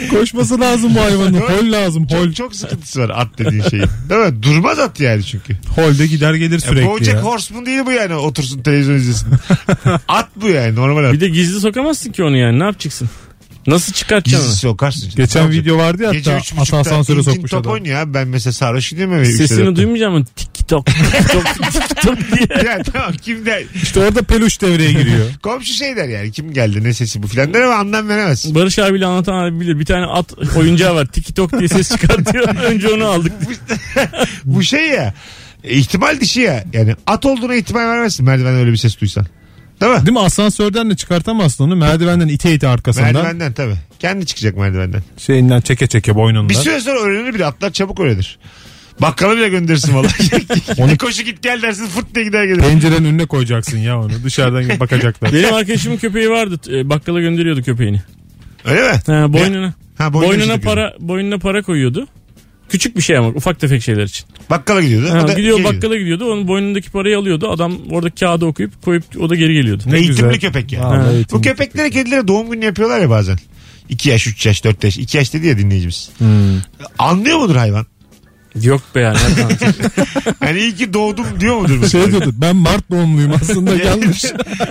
koşması 0.10 0.60
lazım 0.60 0.94
bu 0.94 1.00
hayvanın. 1.00 1.40
Hol 1.40 1.72
lazım 1.72 2.06
hol. 2.08 2.24
Çok, 2.26 2.34
çok 2.34 2.56
sıkıntısı 2.56 3.00
var 3.00 3.10
at 3.14 3.28
dediğin 3.38 3.62
şeyin. 3.62 3.86
Değil 4.10 4.20
mi? 4.20 4.42
Durmaz 4.42 4.78
at 4.78 5.00
yani 5.00 5.24
çünkü. 5.24 5.56
Holde 5.76 6.06
gider 6.06 6.34
gelir 6.34 6.58
sürekli 6.58 6.86
Bojack 6.86 7.14
ya. 7.16 7.22
Horseman 7.22 7.66
değil 7.66 7.80
bu 7.86 7.92
yani 7.92 8.14
otursun 8.14 8.62
televizyon 8.62 8.94
izlesin. 8.94 9.28
at 10.08 10.28
bu 10.36 10.48
yani 10.48 10.74
normal 10.74 11.04
at. 11.04 11.12
bir 11.12 11.20
de 11.20 11.28
gizli 11.28 11.60
sokamazsın 11.60 12.12
ki 12.12 12.24
onu 12.24 12.36
yani 12.36 12.58
ne 12.58 12.64
yapacaksın? 12.64 13.08
Nasıl 13.66 13.92
çıkartacaksın 13.92 14.48
Gizli 14.48 14.60
sokarsın. 14.60 15.00
canım. 15.00 15.14
Geçen 15.16 15.46
Ne 15.46 15.50
video 15.50 15.76
vardı 15.76 16.02
ya 16.02 16.08
hatta 16.08 16.38
buçukta 16.38 16.78
asansöre 16.78 17.48
top 17.50 17.66
oynuyor 17.66 17.98
ya. 17.98 18.14
Ben 18.14 18.28
mesela 18.28 18.52
sarhoş 18.52 18.90
gidiyorum 18.90 19.14
eve. 19.14 19.24
Sesini 19.24 19.76
duymayacağım 19.76 20.14
mı? 20.14 20.24
TikTok, 20.70 20.86
TikTok, 20.86 21.72
TikTok 21.88 22.18
diye. 22.18 22.70
Ya 22.70 22.82
tamam 22.82 23.12
kim 23.12 23.46
der. 23.46 23.62
İşte 23.82 24.00
orada 24.00 24.22
peluş 24.22 24.60
devreye 24.60 24.92
giriyor. 24.92 25.26
Komşu 25.42 25.72
şey 25.72 25.96
der 25.96 26.08
yani 26.08 26.32
kim 26.32 26.52
geldi 26.52 26.84
ne 26.84 26.94
sesi 26.94 27.22
bu 27.22 27.26
filan 27.26 27.54
der 27.54 27.60
ama 27.60 27.74
anlam 27.74 28.08
veremez. 28.08 28.54
Barış 28.54 28.78
abiyle 28.78 29.06
anlatan 29.06 29.34
abi 29.34 29.60
bilir. 29.60 29.78
Bir 29.78 29.84
tane 29.84 30.06
at 30.06 30.34
oyuncağı 30.56 30.94
var. 30.94 31.06
TikTok 31.06 31.58
diye 31.58 31.68
ses 31.68 31.90
çıkartıyor. 31.90 32.54
Önce 32.62 32.88
onu 32.88 33.06
aldık. 33.06 33.32
bu 34.44 34.62
şey 34.62 34.88
ya 34.88 35.14
e, 35.64 35.76
ihtimal 35.76 36.20
dişi 36.20 36.40
ya. 36.40 36.64
Yani 36.72 36.94
at 37.06 37.26
olduğuna 37.26 37.54
ihtimal 37.54 37.80
vermezsin 37.80 38.26
merdiven 38.26 38.54
öyle 38.54 38.72
bir 38.72 38.76
ses 38.76 39.00
duysan. 39.00 39.26
Değil 39.80 39.92
mi? 39.92 40.06
Değil 40.06 40.12
mi? 40.12 40.20
Asansörden 40.20 40.90
de 40.90 40.96
çıkartamazsın 40.96 41.64
onu. 41.64 41.76
Merdivenden 41.76 42.28
ite 42.28 42.54
ite 42.54 42.68
arkasından. 42.68 43.12
Merdivenden 43.12 43.52
tabii. 43.52 43.76
Kendi 43.98 44.26
çıkacak 44.26 44.56
merdivenden. 44.56 45.02
Şeyinden 45.16 45.60
çeke 45.60 45.86
çeke 45.86 46.14
boynundan. 46.14 46.48
Bir 46.48 46.54
süre 46.54 46.80
sonra 46.80 47.00
öğrenir 47.00 47.34
bir 47.34 47.38
de 47.38 47.46
atlar 47.46 47.70
çabuk 47.70 48.00
öğrenir. 48.00 48.38
Bakkala 49.02 49.36
bile 49.36 49.48
gönderirsin 49.48 49.94
valla. 49.94 50.08
Onu- 50.78 50.98
Koşu 50.98 51.22
git 51.22 51.42
gel 51.42 51.62
dersin 51.62 51.86
fırt 51.86 52.14
diye 52.14 52.24
gider 52.24 52.44
gelir. 52.44 52.60
Pencerenin 52.60 53.04
önüne 53.04 53.26
koyacaksın 53.26 53.78
ya 53.78 54.00
onu. 54.00 54.12
Dışarıdan 54.24 54.80
bakacaklar. 54.80 55.32
Benim 55.32 55.54
arkadaşımın 55.54 55.96
köpeği 55.96 56.30
vardı. 56.30 56.60
E, 56.78 56.88
Bakkala 56.88 57.20
gönderiyordu 57.20 57.62
köpeğini. 57.62 58.02
Öyle 58.64 58.80
mi? 58.82 59.00
Ha, 59.06 59.32
boynuna. 59.32 59.74
Ha, 59.98 60.12
boynuna 60.12 60.28
boynuna 60.30 60.54
işte 60.54 60.60
para 60.60 60.94
boynuna 61.00 61.38
para 61.38 61.62
koyuyordu. 61.62 62.06
Küçük 62.68 62.96
bir 62.96 63.02
şey 63.02 63.16
ama 63.16 63.28
ufak 63.28 63.60
tefek 63.60 63.82
şeyler 63.82 64.02
için. 64.04 64.26
Bakkala 64.50 64.82
gidiyordu. 64.82 65.10
Ha, 65.10 65.20
o 65.24 65.28
da 65.28 65.32
gidiyor 65.32 65.56
geliyordu. 65.56 65.76
bakkala 65.76 65.96
gidiyordu. 65.96 66.32
Onun 66.32 66.48
boynundaki 66.48 66.90
parayı 66.90 67.18
alıyordu. 67.18 67.48
Adam 67.50 67.78
orada 67.90 68.10
kağıdı 68.10 68.46
okuyup 68.46 68.82
koyup 68.82 69.04
o 69.20 69.30
da 69.30 69.34
geri 69.34 69.52
geliyordu. 69.54 69.82
Ne 69.86 69.96
Eğitimli 69.96 70.16
güzel. 70.16 70.40
köpek 70.40 70.72
ya. 70.72 70.80
Vallahi 70.84 71.00
Ha. 71.06 71.12
eğitimli 71.12 71.38
Bu 71.38 71.42
köpeklere 71.42 71.90
kedilere 71.90 72.28
doğum 72.28 72.50
günü 72.50 72.64
yapıyorlar 72.64 73.00
ya 73.00 73.10
bazen. 73.10 73.38
2 73.88 74.08
yaş 74.10 74.26
3 74.26 74.46
yaş 74.46 74.64
4 74.64 74.84
yaş. 74.84 74.98
2 74.98 75.16
yaş 75.16 75.32
dedi 75.34 75.46
ya 75.46 75.58
dinleyicimiz. 75.58 76.10
Hmm. 76.18 76.28
Anlıyor 76.98 77.38
mudur 77.38 77.56
hayvan? 77.56 77.86
Yok 78.54 78.82
be 78.94 79.00
yani. 79.00 79.18
Hani 80.40 80.58
iyi 80.58 80.74
ki 80.76 80.94
doğdum 80.94 81.26
diyor 81.40 81.56
mudur 81.56 81.76
mesela? 81.76 82.04
Şey 82.04 82.12
diyordu 82.12 82.30
ben 82.36 82.56
Mart 82.56 82.90
doğumluyum 82.90 83.32
aslında 83.42 83.74
yanlış. 83.84 84.24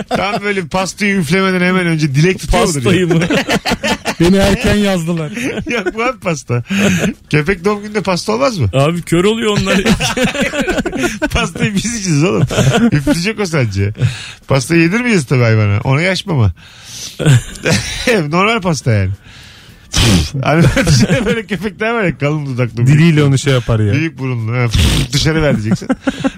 Tam 0.08 0.42
böyle 0.42 0.66
pastayı 0.66 1.16
üflemeden 1.16 1.66
hemen 1.66 1.86
önce 1.86 2.14
dilek 2.14 2.38
tutuyor 2.40 2.62
mudur? 2.66 2.74
Pastayı 2.74 3.06
mı? 3.06 3.20
Beni 4.20 4.36
erken 4.36 4.74
yazdılar. 4.76 5.30
Ya? 5.30 5.76
Yok 5.78 5.94
bu 5.94 6.02
at 6.02 6.20
pasta. 6.20 6.62
Köpek 7.30 7.64
doğum 7.64 7.82
gününde 7.82 8.00
pasta 8.02 8.32
olmaz 8.32 8.58
mı? 8.58 8.68
Abi 8.74 9.02
kör 9.02 9.24
oluyor 9.24 9.58
onlar. 9.58 9.80
Pastayı 11.32 11.74
biz 11.74 11.84
yiyeceğiz 11.84 12.24
oğlum. 12.24 12.42
Üfleyecek 12.92 13.40
o 13.40 13.46
sadece. 13.46 13.92
Pastayı 14.48 14.80
yedirmeyeceğiz 14.82 15.26
tabii 15.26 15.42
hayvana. 15.42 15.80
Ona 15.84 16.00
yaşmama. 16.00 16.52
Normal 18.28 18.60
pasta 18.60 18.92
yani. 18.92 19.10
hani 20.42 20.64
dışarı 20.86 21.26
böyle 21.26 21.46
köpekler 21.46 21.90
var 21.90 22.04
ya 22.04 22.18
kalın 22.18 22.46
dudaklı. 22.46 22.86
Diliyle 22.86 23.24
onu 23.24 23.38
şey 23.38 23.52
yapar 23.52 23.80
ya. 23.80 23.92
Büyük 23.92 24.18
burunlu. 24.18 24.52
Ha, 24.52 24.66
dışarı 25.12 25.42
ver 25.42 25.56
diyeceksin. 25.56 25.88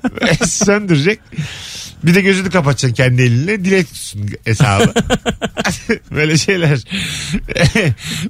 Söndürecek. 0.47 1.21
Bir 2.04 2.14
de 2.14 2.21
gözünü 2.21 2.50
kapatacaksın 2.50 2.94
kendi 2.94 3.23
elinle. 3.23 3.64
Dilek 3.64 3.88
tutsun 3.88 4.30
hesabı. 4.44 4.92
Böyle 6.11 6.38
şeyler. 6.38 6.85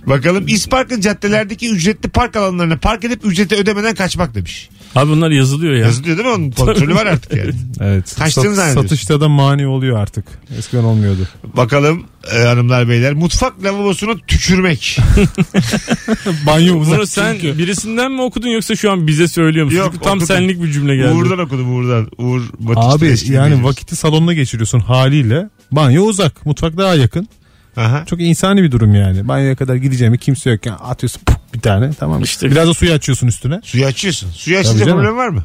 Bakalım 0.07 0.45
İspark'ın 0.49 1.01
caddelerdeki 1.01 1.71
ücretli 1.71 2.09
park 2.09 2.37
alanlarına 2.37 2.77
park 2.77 3.05
edip 3.05 3.25
ücreti 3.25 3.55
ödemeden 3.55 3.95
kaçmak 3.95 4.35
demiş. 4.35 4.69
Abi 4.97 5.11
bunlar 5.11 5.31
yazılıyor 5.31 5.75
ya. 5.75 5.81
Yazılıyor 5.87 6.17
değil 6.19 6.29
mi? 6.29 6.35
Onun 6.35 6.51
kontrolü 6.67 6.95
var 6.95 7.07
artık 7.07 7.33
yani. 7.37 7.53
Evet. 7.81 8.15
Kaçtığını 8.19 8.45
Sat- 8.45 8.55
zannediyorsun. 8.55 8.83
satışta 8.89 9.21
da 9.21 9.29
mani 9.29 9.67
oluyor 9.67 9.99
artık. 9.99 10.25
Eskiden 10.59 10.85
olmuyordu. 10.85 11.29
Bakalım 11.57 12.05
e, 12.35 12.39
hanımlar 12.39 12.89
beyler. 12.89 13.13
Mutfak 13.13 13.65
lavabosuna 13.65 14.13
tükürmek. 14.29 14.99
Banyo 16.47 16.77
uzak 16.79 16.99
Bunu 16.99 17.07
sen 17.07 17.35
çünkü. 17.35 17.59
birisinden 17.59 18.13
mi 18.13 18.23
okudun 18.23 18.49
yoksa 18.49 18.77
şu 18.77 18.91
an 18.93 19.07
bize 19.07 19.29
söylüyor 19.29 19.65
musun? 19.65 19.79
Yok, 19.79 19.89
Çünkü 19.93 20.05
tam 20.05 20.13
okudum. 20.19 20.27
senlik 20.27 20.63
bir 20.63 20.73
cümle 20.73 20.97
geldi. 20.97 21.13
Uğur'dan 21.15 21.39
okudum 21.39 21.77
Uğur'dan. 21.77 22.09
Uğur 22.19 22.43
Batista 22.59 22.91
Abi 22.93 23.05
yani 23.07 23.19
dinleyicimiz. 23.21 23.65
vakiti 23.65 23.97
salonda 23.97 24.33
geçiriyorsun 24.35 24.81
haliyle. 24.81 25.49
Banyo 25.73 26.03
uzak. 26.03 26.47
Mutfak 26.47 26.77
daha 26.77 26.95
yakın. 26.95 27.29
Aha. 27.77 28.05
Çok 28.07 28.21
insani 28.21 28.63
bir 28.63 28.71
durum 28.71 28.95
yani. 28.95 29.29
Banyoya 29.29 29.57
kadar 29.57 29.75
gideceğim 29.75 30.17
kimse 30.17 30.51
yok. 30.51 30.67
Yani 30.67 30.77
atıyorsun 30.77 31.21
puf, 31.27 31.37
bir 31.55 31.61
tane 31.61 31.91
tamam. 31.93 32.23
İşte- 32.23 32.51
Biraz 32.51 32.69
da 32.69 32.75
suyu 32.75 32.93
açıyorsun 32.93 33.27
üstüne. 33.27 33.61
Suyu 33.65 33.87
açıyorsun. 33.87 34.31
Suyu 34.31 34.59
açınca 34.59 34.79
canım. 34.85 34.93
problem 34.99 35.17
var 35.17 35.29
mı? 35.29 35.45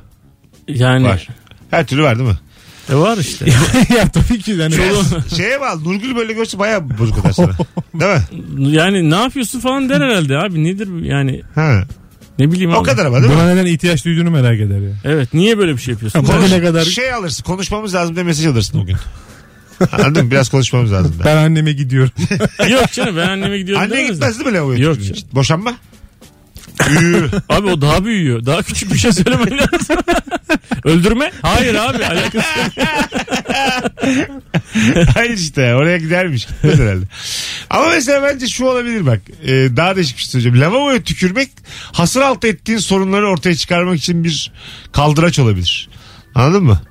Yani 0.68 1.04
Var. 1.08 1.28
Her 1.72 1.86
türlü 1.88 2.04
var 2.04 2.20
değil 2.20 2.30
mi? 2.30 2.38
E 2.92 2.96
var 2.96 3.18
işte. 3.18 3.46
ya 3.98 4.10
tabii 4.12 4.40
ki 4.40 4.52
yani. 4.52 4.76
Şeye 5.38 5.62
bağlı. 5.62 5.84
Nurgül 5.84 6.16
böyle 6.16 6.34
görse 6.34 6.60
bayağı 6.60 6.98
bozuk 7.00 7.18
atar 7.18 7.32
sana. 7.32 7.52
Değil 8.00 8.12
mi? 8.12 8.70
yani 8.76 9.10
ne 9.10 9.16
yapıyorsun 9.16 9.60
falan 9.60 9.90
der 9.90 10.02
herhalde 10.02 10.38
abi. 10.38 10.64
Nedir 10.64 11.04
yani 11.04 11.42
Ha. 11.56 11.82
ne 12.40 12.52
bileyim 12.52 12.72
O 12.74 12.78
abi. 12.78 12.84
kadar 12.84 13.06
ama 13.06 13.18
değil 13.18 13.30
mi? 13.30 13.36
Buna 13.36 13.48
neden 13.54 13.66
ihtiyaç 13.66 14.06
duyduğunu 14.06 14.32
merak 14.32 14.60
eder 14.60 14.80
ya. 14.80 14.94
Evet 15.04 15.34
niye 15.34 15.58
böyle 15.58 15.74
bir 15.74 15.82
şey 15.82 15.92
yapıyorsun? 15.92 16.28
Bana 16.28 16.48
ne 16.48 16.62
kadar 16.62 16.84
Şey 16.86 17.14
alırsın. 17.14 17.44
Konuşmamız 17.44 17.96
lazım 17.96 18.16
diye 18.16 18.26
mesaj 18.26 18.46
alırsın 18.46 18.80
o 18.80 18.86
gün. 18.86 18.98
Anladın 19.92 20.26
mı? 20.26 20.32
Biraz 20.32 20.50
konuşmamız 20.50 20.94
lazım. 20.94 21.20
Da. 21.20 21.26
ben 21.26 21.38
anneme 21.38 21.72
gidiyorum. 21.72 22.12
Yok 22.70 22.92
canım 22.92 23.18
ben 23.18 23.28
anneme 23.30 23.58
gidiyorum 23.58 23.84
Anne 23.84 23.94
demez 23.98 24.12
gitmez 24.12 24.40
değil 24.40 24.50
mi 24.50 24.54
lavaboya 24.58 24.78
Yok 24.80 24.94
tükürdüğün 24.94 25.08
canım. 25.14 25.18
için? 25.20 25.36
Boşanma? 25.36 25.76
Üü. 27.02 27.30
Abi 27.50 27.68
o 27.68 27.82
daha 27.82 28.06
büyüyor. 28.06 28.46
Daha 28.46 28.62
küçük 28.64 28.94
bir 28.94 28.98
şey 28.98 29.12
söylemen 29.12 29.58
lazım. 29.58 29.98
Öldürme? 30.84 31.32
Hayır 31.42 31.76
abi 31.76 32.06
alakası 32.06 32.48
yok. 32.60 32.88
Hayır 35.14 35.30
işte 35.38 35.76
oraya 35.76 35.98
gidermiş. 35.98 36.48
Gitmez 36.48 36.80
herhalde. 36.80 37.06
Ama 37.70 37.90
mesela 37.90 38.24
bence 38.24 38.48
şu 38.48 38.66
olabilir 38.66 39.06
bak. 39.06 39.20
Ee, 39.44 39.48
daha 39.78 39.96
değişik 39.96 40.18
bir 40.18 40.22
şey 40.22 40.30
söyleyeceğim. 40.32 40.62
Lavaboya 40.62 41.02
tükürmek 41.04 41.50
hasır 41.92 42.22
altı 42.22 42.48
ettiğin 42.48 42.80
sorunları 42.80 43.30
ortaya 43.30 43.56
çıkarmak 43.56 43.98
için 43.98 44.24
bir 44.24 44.52
kaldıraç 44.92 45.40
olabilir. 45.40 45.90
Anladın 46.36 46.64
mı? 46.64 46.82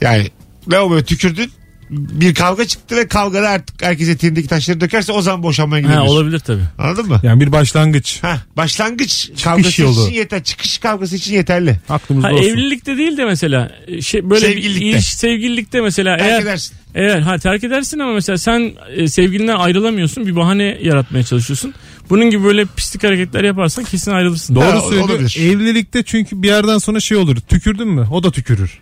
Yani 0.00 0.30
lavaboya 0.72 1.04
tükürdün 1.04 1.52
bir 1.90 2.34
kavga 2.34 2.64
çıktı 2.66 2.96
ve 2.96 3.08
kavgada 3.08 3.48
artık 3.48 3.82
herkes 3.82 4.08
eteğindeki 4.08 4.48
taşları 4.48 4.80
dökerse 4.80 5.12
o 5.12 5.22
zaman 5.22 5.42
boşanmaya 5.42 5.82
Ha, 5.82 5.88
gidebilir. 5.88 6.08
olabilir 6.10 6.38
tabii. 6.38 6.62
Anladın 6.78 7.06
mı? 7.08 7.20
Yani 7.22 7.40
bir 7.40 7.52
başlangıç. 7.52 8.22
Ha, 8.22 8.38
başlangıç 8.56 9.30
kavgası 9.44 9.82
yolu. 9.82 10.02
için 10.06 10.14
yeter. 10.16 10.44
Çıkış 10.44 10.78
kavgası 10.78 11.16
için 11.16 11.34
yeterli. 11.34 11.76
Aklımızda 11.88 12.28
Ha, 12.28 12.32
olsun. 12.32 12.44
evlilikte 12.48 12.96
değil 12.96 13.16
de 13.16 13.24
mesela 13.24 13.72
şey 14.00 14.30
böyle 14.30 14.46
Sevgililikte. 14.46 14.80
bir 14.80 14.92
iliş, 14.94 15.06
sevgililikte 15.14 15.80
mesela 15.80 16.16
Terk 16.16 16.30
eğer 16.30 16.42
edersin. 16.42 16.76
eğer 16.94 17.18
ha 17.20 17.38
terk 17.38 17.64
edersin 17.64 17.98
ama 17.98 18.12
mesela 18.12 18.38
sen 18.38 18.72
e, 18.96 19.08
sevgilinden 19.08 19.56
ayrılamıyorsun 19.56 20.26
bir 20.26 20.36
bahane 20.36 20.78
yaratmaya 20.82 21.24
çalışıyorsun. 21.24 21.74
Bunun 22.10 22.30
gibi 22.30 22.44
böyle 22.44 22.64
pislik 22.76 23.04
hareketler 23.04 23.44
yaparsan 23.44 23.84
kesin 23.84 24.10
ayrılırsın. 24.10 24.54
Doğru 24.54 24.64
Ha, 24.64 24.80
söylüyor. 24.80 25.34
Evlilikte 25.38 26.02
çünkü 26.02 26.42
bir 26.42 26.48
yerden 26.48 26.78
sonra 26.78 27.00
şey 27.00 27.16
olur. 27.16 27.36
Tükürdün 27.36 27.88
mü? 27.88 28.06
O 28.12 28.22
da 28.22 28.30
tükürür. 28.30 28.78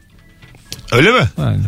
Öyle 0.93 1.11
mi? 1.13 1.29
Yani. 1.39 1.59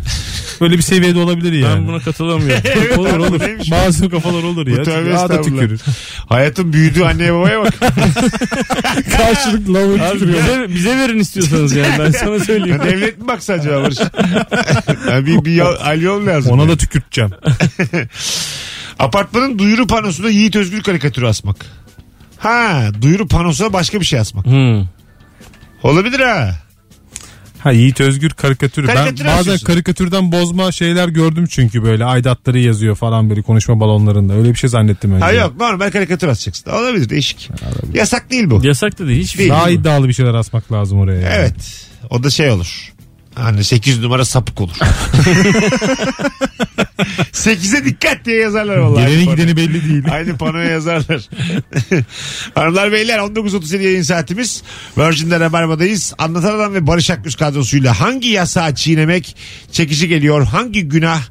Öyle 0.61 0.77
bir 0.77 0.81
seviyede 0.81 1.19
olabilir 1.19 1.53
yani. 1.53 1.75
Ben 1.75 1.87
buna 1.87 1.99
katılamıyorum. 1.99 2.63
Olur 2.99 3.17
olur. 3.17 3.39
neymiş? 3.39 3.71
Bazı 3.71 4.09
kafalar 4.09 4.43
olur 4.43 4.65
Bu 4.65 4.69
ya. 4.69 4.83
tövbe 4.83 5.09
Daha 5.11 5.29
da 5.29 5.33
estağfurullah. 5.33 5.61
tükürür. 5.61 5.81
Hayatın 6.29 6.73
büyüdüğü 6.73 7.03
anneye 7.03 7.33
babaya 7.33 7.59
bak. 7.63 7.73
Abi 10.01 10.19
tükürüyor. 10.19 10.39
bize, 10.43 10.65
bize 10.75 10.97
verin 10.97 11.19
istiyorsanız 11.19 11.75
yani 11.75 11.93
ben 11.99 12.11
sana 12.11 12.33
Ya 12.33 12.39
söyleyeyim. 12.39 12.79
devlet 12.85 13.21
mi 13.21 13.27
baksa 13.27 13.53
acaba 13.53 13.83
Barış? 13.83 13.97
yani 15.09 15.25
bir, 15.25 15.45
bir 15.45 15.51
yol, 15.53 15.75
al 15.83 16.01
yol 16.01 16.25
lazım. 16.27 16.51
Ona 16.51 16.61
yani. 16.61 16.71
da 16.71 16.77
tükürteceğim. 16.77 17.31
Apartmanın 18.99 19.59
duyuru 19.59 19.87
panosuna 19.87 20.29
Yiğit 20.29 20.55
Özgür 20.55 20.83
karikatürü 20.83 21.27
asmak. 21.27 21.55
Ha 22.37 22.81
duyuru 23.01 23.27
panosuna 23.27 23.73
başka 23.73 23.99
bir 23.99 24.05
şey 24.05 24.19
asmak. 24.19 24.45
Hmm. 24.45 24.85
Olabilir 25.83 26.19
ha. 26.19 26.55
Ha 27.59 27.71
Yiğit 27.71 28.01
Özgür 28.01 28.29
karikatürü. 28.29 28.87
Karikatür 28.87 29.25
ben 29.25 29.37
bazen 29.37 29.57
karikatürden 29.57 30.31
bozma 30.31 30.71
şeyler 30.71 31.07
gördüm 31.07 31.45
çünkü 31.49 31.83
böyle 31.83 32.05
aidatları 32.05 32.59
yazıyor 32.59 32.95
falan 32.95 33.29
böyle 33.29 33.41
konuşma 33.41 33.79
balonlarında. 33.79 34.33
Öyle 34.33 34.49
bir 34.49 34.55
şey 34.55 34.69
zannettim 34.69 35.11
önce. 35.13 35.25
Ha 35.25 35.31
yok 35.31 35.53
normal 35.59 35.91
karikatür 35.91 36.27
asacaksın. 36.27 36.71
Olabilir 36.71 37.09
değişik. 37.09 37.49
Yasak 37.93 38.31
değil 38.31 38.49
bu. 38.49 38.61
Yasak 38.63 38.99
da 38.99 39.07
değil. 39.07 39.23
Hiçbir 39.23 39.39
Değil. 39.39 39.49
şey 39.49 39.57
Daha 39.57 39.67
değil. 39.67 39.79
iddialı 39.79 40.07
bir 40.07 40.13
şeyler 40.13 40.33
asmak 40.33 40.71
lazım 40.71 40.99
oraya. 40.99 41.21
yani. 41.21 41.33
Evet. 41.35 41.85
O 42.09 42.23
da 42.23 42.29
şey 42.29 42.49
olur. 42.51 42.93
Hani 43.35 43.63
8 43.63 43.99
numara 43.99 44.25
sapık 44.25 44.61
olur. 44.61 44.75
8'e 47.33 47.85
dikkat 47.85 48.25
diye 48.25 48.37
yazarlar 48.37 48.77
vallahi. 48.77 49.05
Geleni 49.05 49.29
Aynı 49.29 49.35
gideni 49.35 49.57
belli 49.57 49.89
değil. 49.89 50.03
Aynı 50.11 50.37
panoya 50.37 50.69
yazarlar. 50.69 51.29
Hanımlar 52.55 52.91
beyler 52.91 53.19
19.37 53.19 53.81
yayın 53.81 54.01
saatimiz. 54.01 54.63
Virgin'de 54.97 55.39
Rabarba'dayız. 55.39 56.13
Anlatan 56.17 56.55
Adam 56.55 56.73
ve 56.73 56.87
Barış 56.87 57.09
Akgüz 57.09 57.35
kadrosuyla 57.35 57.99
hangi 57.99 58.29
yasağı 58.29 58.75
çiğnemek 58.75 59.35
çekici 59.71 60.07
geliyor? 60.07 60.45
Hangi 60.45 60.83
günah 60.83 61.21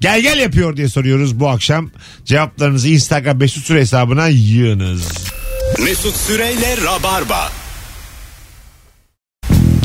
gel 0.00 0.20
gel 0.20 0.38
yapıyor 0.38 0.76
diye 0.76 0.88
soruyoruz 0.88 1.40
bu 1.40 1.48
akşam. 1.48 1.90
Cevaplarınızı 2.24 2.88
Instagram 2.88 3.38
Mesut 3.38 3.64
Süre 3.64 3.80
hesabına 3.80 4.28
yığınız. 4.28 5.08
Mesut 5.84 6.16
Süreyle 6.16 6.76
Rabarba. 6.84 7.52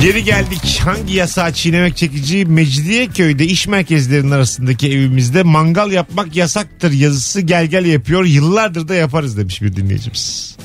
Geri 0.03 0.23
geldik. 0.23 0.81
Hangi 0.85 1.13
yasağı 1.13 1.53
çiğnemek 1.53 1.97
çekici? 1.97 2.45
Mecidiyeköy'de 2.45 3.45
iş 3.45 3.67
merkezlerinin 3.67 4.31
arasındaki 4.31 4.87
evimizde 4.91 5.43
mangal 5.43 5.91
yapmak 5.91 6.35
yasaktır 6.35 6.91
yazısı 6.91 7.41
gel 7.41 7.65
gel 7.65 7.85
yapıyor. 7.85 8.25
Yıllardır 8.25 8.87
da 8.87 8.95
yaparız 8.95 9.37
demiş 9.37 9.61
bir 9.61 9.75
dinleyicimiz. 9.75 10.57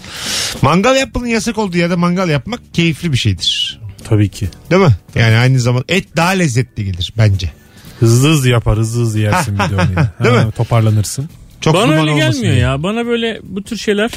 Mangal 0.63 0.97
yapmanın 0.97 1.27
yasak 1.27 1.59
olduğu 1.59 1.77
yerde 1.77 1.95
mangal 1.95 2.29
yapmak 2.29 2.61
keyifli 2.73 3.13
bir 3.13 3.19
şeydir. 3.19 3.81
Tabii 4.05 4.29
ki. 4.29 4.49
Değil 4.71 4.83
mi? 4.83 4.97
Yani 5.15 5.37
aynı 5.37 5.61
zaman 5.61 5.85
et 5.89 6.17
daha 6.17 6.29
lezzetli 6.31 6.85
gelir 6.85 7.13
bence. 7.19 7.53
Hızlı 8.01 8.29
hızlı 8.29 8.49
yapar 8.49 8.79
hızlı 8.79 9.03
hızlı 9.03 9.19
yersin 9.19 9.55
bir 9.55 9.59
de 9.71 9.75
onu. 9.75 9.93
ya. 9.97 10.13
Değil 10.25 10.35
Ha, 10.37 10.45
mi? 10.45 10.53
Toparlanırsın. 10.53 11.29
Çok 11.61 11.75
Bana 11.75 11.93
öyle 12.01 12.15
gelmiyor 12.15 12.43
diye. 12.43 12.55
ya. 12.55 12.83
Bana 12.83 13.07
böyle 13.07 13.41
bu 13.43 13.63
tür 13.63 13.77
şeyler 13.77 14.11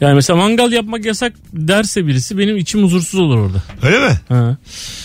yani 0.00 0.14
mesela 0.14 0.36
mangal 0.36 0.72
yapmak 0.72 1.04
yasak 1.04 1.32
derse 1.52 2.06
birisi 2.06 2.38
benim 2.38 2.56
içim 2.56 2.82
huzursuz 2.82 3.20
olur 3.20 3.38
orada. 3.38 3.62
Öyle 3.82 3.98
mi? 4.08 4.14
Ha. 4.28 4.56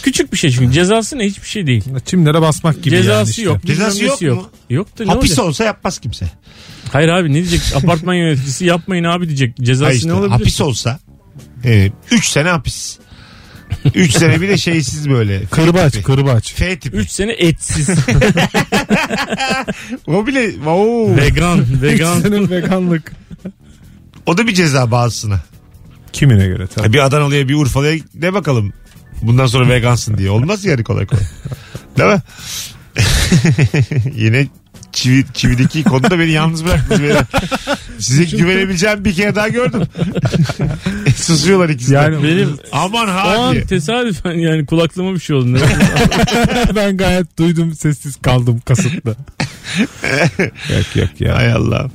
Küçük 0.03 0.33
bir 0.33 0.37
şey 0.37 0.51
çünkü 0.51 0.73
cezası 0.73 1.17
ne 1.17 1.25
hiçbir 1.25 1.47
şey 1.47 1.67
değil. 1.67 1.83
Çimlere 2.05 2.41
basmak 2.41 2.83
gibi 2.83 2.95
yani 2.95 3.03
Cezası 3.03 3.29
işte. 3.31 3.41
yok. 3.43 3.57
Cezası 3.65 4.05
nesi 4.05 4.25
yok 4.25 4.37
mu? 4.41 4.49
Yok 4.69 4.99
da 4.99 5.03
ne 5.05 5.09
Hapis 5.11 5.31
olacak? 5.31 5.45
olsa 5.45 5.63
yapmaz 5.63 5.99
kimse. 5.99 6.25
Hayır 6.91 7.09
abi 7.09 7.29
ne 7.29 7.33
diyecek? 7.33 7.61
Apartman 7.75 8.13
yöneticisi 8.13 8.65
yapmayın 8.65 9.03
abi 9.03 9.27
diyecek. 9.27 9.57
Cezası 9.57 9.83
Hayır 9.85 9.97
işte, 9.97 10.09
ne 10.09 10.13
olabilir? 10.13 10.31
hapis 10.31 10.61
olsa 10.61 10.99
3 12.11 12.25
sene 12.29 12.49
hapis. 12.49 12.97
3 13.95 14.11
sene 14.11 14.41
bir 14.41 14.49
de 14.49 14.57
şeysiz 14.57 15.09
böyle. 15.09 15.39
F 15.39 15.45
Kırbaç 15.45 15.91
tipi. 15.93 16.03
kırbaç. 16.05 16.53
F 16.53 16.79
tipi. 16.79 16.97
3 16.97 17.09
sene 17.11 17.31
etsiz. 17.31 17.89
O 20.07 20.27
bile 20.27 20.51
oo. 20.69 21.17
vegan. 21.17 21.65
Vegan. 21.81 22.21
Senin 22.21 22.49
veganlık. 22.51 23.11
O 24.25 24.37
da 24.37 24.47
bir 24.47 24.53
ceza 24.53 24.91
bazısına. 24.91 25.39
Kimine 26.13 26.47
göre 26.47 26.67
tabii. 26.67 26.93
Bir 26.93 27.05
Adanalı'ya 27.05 27.47
bir 27.49 27.55
Urfalı'ya 27.55 27.99
de 28.13 28.33
bakalım. 28.33 28.73
Bundan 29.21 29.45
sonra 29.45 29.69
vegansın 29.69 30.17
diye. 30.17 30.29
Olmaz 30.29 30.65
yani 30.65 30.83
kolay 30.83 31.05
kolay. 31.05 31.23
Değil 31.97 32.09
mi? 32.09 32.21
Yine 34.15 34.47
çivi, 34.91 35.25
çivideki 35.33 35.83
konuda 35.83 36.19
beni 36.19 36.31
yalnız 36.31 36.65
bıraktınız. 36.65 37.01
beyler. 37.01 37.25
Size 37.99 38.37
güvenebileceğim 38.37 39.05
bir 39.05 39.15
kere 39.15 39.35
daha 39.35 39.47
gördüm. 39.47 39.81
Susuyorlar 41.15 41.69
ikisi 41.69 41.91
de. 41.91 41.95
Yani 41.95 42.23
Benim 42.23 42.57
Aman 42.71 43.07
o 43.07 43.11
an 43.11 43.37
hadi. 43.47 43.67
tesadüfen 43.67 44.31
yani 44.31 44.65
kulaklığıma 44.65 45.13
bir 45.13 45.19
şey 45.19 45.35
oldu. 45.35 45.59
ben 46.75 46.97
gayet 46.97 47.37
duydum 47.39 47.75
sessiz 47.75 48.15
kaldım 48.15 48.59
kasıtlı. 48.65 49.15
yok 50.69 50.95
yok 50.95 51.09
ya. 51.21 51.35
Hay 51.35 51.53
Allah. 51.53 51.89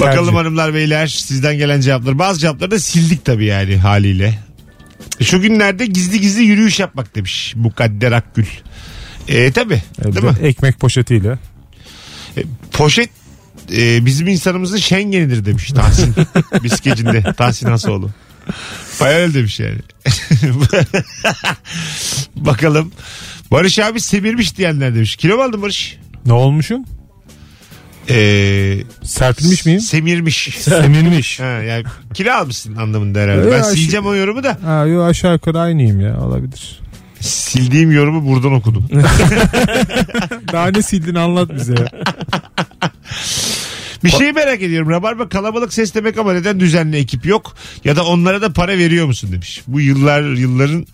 Bakalım 0.00 0.24
Tercih. 0.24 0.38
hanımlar 0.38 0.74
beyler 0.74 1.06
sizden 1.06 1.58
gelen 1.58 1.80
cevaplar. 1.80 2.18
Bazı 2.18 2.40
cevapları 2.40 2.70
da 2.70 2.78
sildik 2.78 3.24
tabii 3.24 3.44
yani 3.44 3.76
haliyle. 3.76 4.38
Şu 5.22 5.40
günlerde 5.40 5.86
gizli 5.86 6.20
gizli 6.20 6.42
yürüyüş 6.42 6.80
yapmak 6.80 7.14
demiş 7.14 7.54
Mukadder 7.56 8.12
Akgül. 8.12 8.46
E 9.28 9.52
tabi 9.52 9.82
değil 10.04 10.24
mi? 10.24 10.34
Ekmek 10.42 10.80
poşetiyle. 10.80 11.38
Poşet 12.72 13.10
e, 13.76 14.06
bizim 14.06 14.28
insanımızın 14.28 14.76
Schengen'idir 14.78 15.44
demiş 15.44 15.72
Tahsin. 15.72 16.14
Biskecinde 16.62 17.32
Tahsin 17.36 17.66
Hasoğlu. 17.66 18.10
Bayağı 19.00 19.20
öyle 19.20 19.34
demiş 19.34 19.60
yani. 19.60 19.78
Bakalım. 22.36 22.92
Barış 23.50 23.78
abi 23.78 24.00
semirmiş 24.00 24.56
diyenler 24.56 24.94
demiş. 24.94 25.16
Kilo 25.16 25.36
mu 25.36 25.42
aldın 25.42 25.62
Barış? 25.62 25.98
Ne 26.26 26.32
olmuşum? 26.32 26.84
Ee, 28.10 28.78
Serpilmiş 29.04 29.66
miyim? 29.66 29.80
Semirmiş. 29.80 30.48
Semirmiş. 30.60 31.40
Ha, 31.40 31.44
yani 31.44 31.84
kilo 32.14 32.32
almışsın 32.32 32.76
anlamında 32.76 33.18
herhalde. 33.20 33.50
Ben 33.52 33.60
aşı- 33.60 33.70
sileceğim 33.70 34.06
o 34.06 34.14
yorumu 34.14 34.42
da. 34.44 34.58
Ha, 34.64 34.84
yo 34.86 35.04
aşağı 35.04 35.32
yukarı 35.32 35.60
aynıyım 35.60 36.00
ya 36.00 36.20
olabilir. 36.20 36.80
Sildiğim 37.20 37.90
yorumu 37.92 38.28
buradan 38.28 38.52
okudum. 38.52 38.88
Daha 40.52 40.66
ne 40.68 40.82
sildin 40.82 41.14
anlat 41.14 41.54
bize 41.54 41.72
ya. 41.74 41.88
Bir 44.06 44.10
şeyi 44.10 44.32
merak 44.32 44.62
ediyorum. 44.62 44.90
Rabarba 44.90 45.28
kalabalık 45.28 45.72
ses 45.74 45.94
demek 45.94 46.18
ama 46.18 46.32
neden 46.32 46.60
düzenli 46.60 46.96
ekip 46.96 47.26
yok? 47.26 47.56
Ya 47.84 47.96
da 47.96 48.04
onlara 48.04 48.42
da 48.42 48.52
para 48.52 48.78
veriyor 48.78 49.06
musun 49.06 49.32
demiş. 49.32 49.62
Bu 49.66 49.80
yıllar 49.80 50.22
yılların 50.22 50.86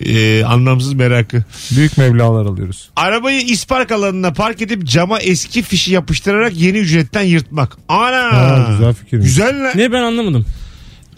e, 0.00 0.44
anlamsız 0.44 0.92
merakı. 0.92 1.44
Büyük 1.70 1.98
meblalar 1.98 2.46
alıyoruz. 2.46 2.90
Arabayı 2.96 3.40
ispark 3.40 3.92
alanına 3.92 4.32
park 4.32 4.62
edip 4.62 4.84
cama 4.84 5.18
eski 5.20 5.62
fişi 5.62 5.92
yapıştırarak 5.92 6.52
yeni 6.56 6.78
ücretten 6.78 7.22
yırtmak. 7.22 7.76
Ana! 7.88 8.32
Ha, 8.32 8.66
güzel 8.70 8.94
fikirmiş. 8.94 9.26
Güzel 9.26 9.64
lan. 9.64 9.72
ne 9.74 9.92
ben 9.92 10.02
anlamadım. 10.02 10.46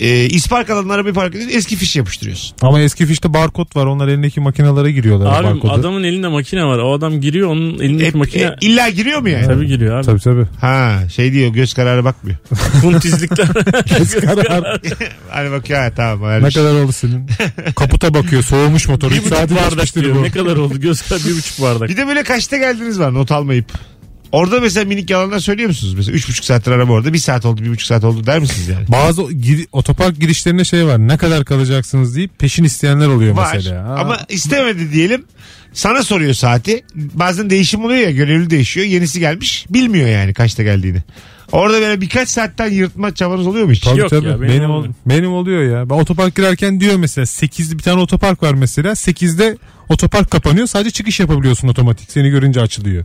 E, 0.00 0.24
ispark 0.24 0.70
alanına 0.70 0.92
arabayı 0.92 1.14
park 1.14 1.34
edip 1.34 1.54
eski 1.54 1.76
fişi 1.76 1.98
yapıştırıyorsun. 1.98 2.56
Ama 2.62 2.80
eski 2.80 3.06
fişte 3.06 3.34
barkod 3.34 3.76
var. 3.76 3.86
Onlar 3.86 4.08
elindeki 4.08 4.40
makinalara 4.40 4.90
giriyorlar 4.90 5.38
Abi 5.40 5.44
barkodu. 5.46 5.72
adamın 5.72 6.02
elinde 6.04 6.28
makine 6.28 6.64
var. 6.64 6.78
O 6.78 6.92
adam 6.94 7.20
giriyor 7.20 7.48
onun 7.48 7.78
elindeki 7.78 8.16
E, 8.16 8.18
makine 8.18 8.42
e, 8.42 8.56
illa 8.60 8.88
giriyor 8.88 9.20
mu 9.20 9.28
yani? 9.28 9.46
tabii 9.46 9.66
giriyor 9.66 9.96
abi. 9.98 10.06
Tabii 10.06 10.20
tabii. 10.20 10.44
Ha 10.60 10.98
şey 11.14 11.32
diyor 11.32 11.48
göz 11.52 11.74
kararı 11.74 12.04
bakmıyor. 12.04 12.36
Kuntizlikler. 12.80 13.48
Karar. 14.20 14.80
hani 15.30 15.50
bak 15.50 15.70
ya 15.70 15.92
tamam. 15.96 16.42
ne 16.42 16.50
şey. 16.50 16.62
kadar 16.62 16.82
oldu 16.82 16.92
senin? 16.92 17.26
Kaputa 17.76 18.14
bakıyor. 18.14 18.42
Soğumuş 18.42 18.88
motor. 18.88 19.10
bir 19.10 19.16
buçuk 19.18 19.28
saati 19.28 19.54
bardak 19.56 19.70
geçmiştir 19.70 20.04
diyor. 20.04 20.16
bu. 20.16 20.22
Ne 20.22 20.30
kadar 20.30 20.56
oldu? 20.56 20.80
Göz 20.80 21.02
kadar 21.02 21.20
bir 21.24 21.36
buçuk 21.36 21.62
bardak. 21.62 21.88
Bir 21.88 21.96
de 21.96 22.06
böyle 22.06 22.22
kaçta 22.22 22.56
geldiniz 22.56 23.00
var 23.00 23.14
not 23.14 23.32
almayıp. 23.32 23.66
Orada 24.34 24.60
mesela 24.60 24.84
minik 24.84 25.10
yalanlar 25.10 25.38
söylüyor 25.38 25.68
musunuz? 25.68 25.94
Mesela 25.94 26.16
üç 26.16 26.28
buçuk 26.28 26.44
saattir 26.44 26.70
araba 26.70 26.92
orada. 26.92 27.12
Bir 27.12 27.18
saat 27.18 27.44
oldu, 27.46 27.62
bir 27.64 27.70
buçuk 27.70 27.86
saat 27.86 28.04
oldu 28.04 28.26
der 28.26 28.38
misiniz 28.38 28.68
yani? 28.68 28.84
Bazı 28.88 29.22
gir- 29.32 29.66
otopark 29.72 30.20
girişlerinde 30.20 30.64
şey 30.64 30.86
var. 30.86 30.98
Ne 30.98 31.16
kadar 31.16 31.44
kalacaksınız 31.44 32.16
deyip 32.16 32.38
peşin 32.38 32.64
isteyenler 32.64 33.06
oluyor 33.08 33.36
Var. 33.36 33.52
mesela. 33.54 33.84
Ha. 33.88 33.94
Ama 33.98 34.18
istemedi 34.28 34.92
diyelim. 34.92 35.24
Sana 35.72 36.02
soruyor 36.02 36.34
saati. 36.34 36.84
Bazen 36.94 37.50
değişim 37.50 37.84
oluyor 37.84 38.00
ya 38.00 38.10
görevli 38.10 38.50
değişiyor. 38.50 38.86
Yenisi 38.86 39.20
gelmiş. 39.20 39.66
Bilmiyor 39.70 40.08
yani 40.08 40.34
kaçta 40.34 40.62
geldiğini. 40.62 41.02
Orada 41.52 41.80
böyle 41.80 42.00
birkaç 42.00 42.28
saatten 42.28 42.70
yırtma 42.70 43.14
çabanız 43.14 43.46
oluyor 43.46 43.64
mu 43.66 43.72
hiç? 43.72 43.80
Tabii 43.80 44.00
Yok 44.00 44.10
tabii. 44.10 44.26
ya, 44.28 44.40
benim 44.40 44.52
benim, 44.54 44.70
olmuyor. 44.70 44.94
benim 45.06 45.32
oluyor 45.32 45.62
ya. 45.78 45.90
Ben 45.90 45.94
otopark 45.94 46.34
girerken 46.36 46.80
diyor 46.80 46.96
mesela 46.96 47.24
8'de 47.24 47.78
bir 47.78 47.82
tane 47.82 48.00
otopark 48.00 48.42
var 48.42 48.54
mesela. 48.54 48.90
8'de 48.92 49.58
otopark 49.88 50.30
kapanıyor. 50.30 50.66
Sadece 50.66 50.90
çıkış 50.90 51.20
yapabiliyorsun 51.20 51.68
otomatik. 51.68 52.10
Seni 52.12 52.30
görünce 52.30 52.60
açılıyor. 52.60 53.04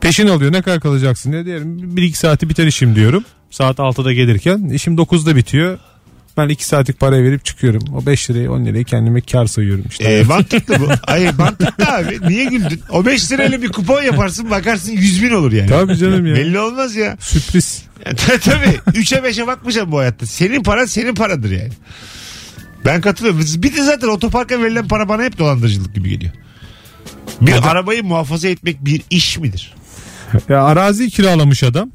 Peşin 0.00 0.26
alıyor. 0.28 0.52
Ne 0.52 0.62
kadar 0.62 0.80
kalacaksın 0.80 1.32
diye 1.32 1.44
diyelim. 1.44 1.96
1-2 1.96 2.12
saati 2.14 2.48
biter 2.48 2.66
işim 2.66 2.94
diyorum. 2.94 3.24
Saat 3.50 3.78
6'da 3.78 4.12
gelirken 4.12 4.58
işim 4.58 4.94
9'da 4.96 5.36
bitiyor. 5.36 5.78
Ben 6.36 6.48
2 6.48 6.64
saatlik 6.66 7.00
parayı 7.00 7.24
verip 7.24 7.44
çıkıyorum. 7.44 7.82
O 7.94 8.06
5 8.06 8.30
lirayı 8.30 8.52
10 8.52 8.64
lirayı 8.66 8.84
kendime 8.84 9.20
kar 9.20 9.46
sayıyorum 9.46 9.84
işte. 9.90 10.04
Ee, 10.04 10.22
mantıklı 10.22 10.80
bu. 10.80 10.88
Hayır 11.06 11.34
mantıklı 11.38 11.84
abi. 11.86 12.18
Niye 12.28 12.44
güldün? 12.44 12.80
O 12.90 13.06
5 13.06 13.32
lirayla 13.32 13.62
bir 13.62 13.68
kupon 13.68 14.02
yaparsın 14.02 14.50
bakarsın 14.50 14.92
100 14.92 15.22
bin 15.22 15.30
olur 15.30 15.52
yani. 15.52 15.68
Tabii 15.68 15.96
canım 15.96 16.26
ya. 16.26 16.34
Belli 16.34 16.58
olmaz 16.58 16.96
ya. 16.96 17.16
Sürpriz. 17.20 17.82
Ya, 18.06 18.14
ta- 18.14 18.38
Tabii. 18.38 18.98
3'e 18.98 19.18
5'e 19.18 19.46
bakmayacağım 19.46 19.92
bu 19.92 19.98
hayatta. 19.98 20.26
Senin 20.26 20.62
paran 20.62 20.84
senin 20.84 21.14
paradır 21.14 21.50
yani. 21.50 21.70
Ben 22.84 23.00
katılıyorum. 23.00 23.40
Bir 23.56 23.76
de 23.76 23.82
zaten 23.82 24.08
otoparka 24.08 24.62
verilen 24.62 24.88
para 24.88 25.08
bana 25.08 25.22
hep 25.22 25.38
dolandırıcılık 25.38 25.94
gibi 25.94 26.08
geliyor. 26.10 26.32
Bir 27.40 27.68
arabayı 27.70 28.04
muhafaza 28.04 28.48
etmek 28.48 28.84
bir 28.84 29.02
iş 29.10 29.38
midir? 29.38 29.74
Ya 30.48 30.64
arazi 30.64 31.10
kiralamış 31.10 31.62
adam. 31.64 31.90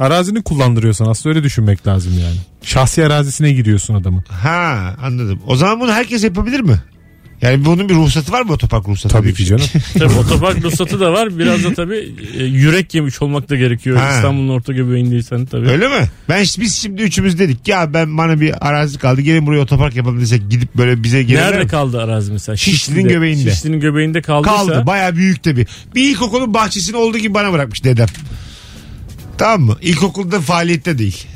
Arazini 0.00 0.42
kullandırıyorsan 0.42 1.06
aslında 1.06 1.34
öyle 1.34 1.44
düşünmek 1.44 1.86
lazım 1.86 2.12
yani. 2.20 2.36
Şahsi 2.62 3.06
arazisine 3.06 3.52
giriyorsun 3.52 3.94
adamın. 3.94 4.24
Ha 4.28 4.94
anladım. 5.02 5.40
O 5.46 5.56
zaman 5.56 5.80
bunu 5.80 5.92
herkes 5.92 6.24
yapabilir 6.24 6.60
mi? 6.60 6.82
Yani 7.42 7.64
bunun 7.64 7.88
bir 7.88 7.94
ruhsatı 7.94 8.32
var 8.32 8.42
mı 8.42 8.52
otopark 8.52 8.88
ruhsatı? 8.88 9.14
Tabii 9.14 9.34
ki 9.34 9.44
canım. 9.44 9.66
Tabii 9.98 10.14
otopark 10.14 10.64
ruhsatı 10.64 11.00
da 11.00 11.12
var. 11.12 11.38
Biraz 11.38 11.64
da 11.64 11.74
tabii 11.74 12.14
e, 12.38 12.44
yürek 12.44 12.94
yemiş 12.94 13.22
olmak 13.22 13.50
da 13.50 13.56
gerekiyor. 13.56 13.96
Ha. 13.96 14.16
İstanbul'un 14.16 14.48
orta 14.48 14.72
göbeğindeysen 14.72 15.46
tabii. 15.46 15.68
Öyle 15.68 15.88
mi? 15.88 16.08
Ben 16.28 16.44
biz 16.58 16.74
şimdi 16.76 17.02
üçümüz 17.02 17.38
dedik 17.38 17.68
ya 17.68 17.94
ben 17.94 18.18
bana 18.18 18.40
bir 18.40 18.68
arazi 18.68 18.98
kaldı 18.98 19.20
gelin 19.20 19.46
buraya 19.46 19.60
otopark 19.60 19.96
yapalım 19.96 20.20
desek 20.20 20.50
gidip 20.50 20.74
böyle 20.76 21.02
bize 21.02 21.22
gelirler 21.22 21.50
Nerede 21.50 21.62
mi? 21.64 21.68
kaldı 21.70 22.02
arazi 22.02 22.32
mesela? 22.32 22.56
Şişli'nin 22.56 23.08
göbeğinde. 23.08 23.50
Şişli'nin 23.50 23.80
göbeğinde 23.80 24.22
kaldıysa. 24.22 24.56
Kaldı 24.56 24.86
baya 24.86 25.16
büyük 25.16 25.42
tabii. 25.42 25.66
Bir 25.94 26.10
ilkokulun 26.10 26.54
bahçesini 26.54 26.96
olduğu 26.96 27.18
gibi 27.18 27.34
bana 27.34 27.52
bırakmış 27.52 27.84
dedem. 27.84 28.08
Tamam 29.38 29.60
mı? 29.60 29.76
İlkokulda 29.82 30.40
faaliyette 30.40 30.98
değil. 30.98 31.26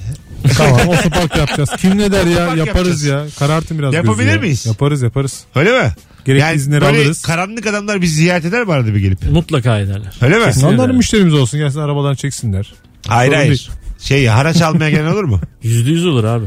Tamam 0.57 0.89
otopark 0.89 1.37
yapacağız. 1.37 1.71
Kim 1.79 1.99
ne 1.99 2.13
der 2.13 2.27
ya 2.27 2.41
yaparız 2.57 2.67
yapacağız. 2.67 3.05
ya. 3.05 3.25
Karartın 3.39 3.79
biraz 3.79 3.95
Yapabilir 3.95 4.25
gözü 4.25 4.37
ya. 4.37 4.41
miyiz? 4.41 4.67
Yaparız 4.67 5.03
yaparız. 5.03 5.41
Öyle 5.55 5.83
mi? 5.83 5.93
Gerekli 6.25 6.55
izinleri 6.57 6.81
böyle 6.81 6.99
alırız. 6.99 7.23
karanlık 7.23 7.67
adamlar 7.67 8.03
bizi 8.03 8.15
ziyaret 8.15 8.45
eder 8.45 8.65
mi 8.65 8.73
arada 8.73 8.95
bir 8.95 9.01
gelip? 9.01 9.31
Mutlaka 9.31 9.79
ederler. 9.79 10.13
Öyle 10.23 10.39
mi? 10.39 10.45
Kesin. 10.45 10.67
Onlar 10.67 10.75
ederim. 10.85 10.97
müşterimiz 10.97 11.35
olsun 11.35 11.61
gelsin 11.61 11.79
arabadan 11.81 12.15
çeksinler. 12.15 12.73
Hayır 13.07 13.31
Sorun 13.31 13.39
hayır. 13.39 13.49
değil. 13.51 13.71
Şey 13.99 14.27
haraç 14.27 14.63
almaya 14.63 14.91
gelen 14.91 15.07
olur 15.13 15.25
mu? 15.25 15.41
Yüzde 15.63 15.91
yüz 15.91 16.07
olur 16.07 16.25
abi. 16.25 16.47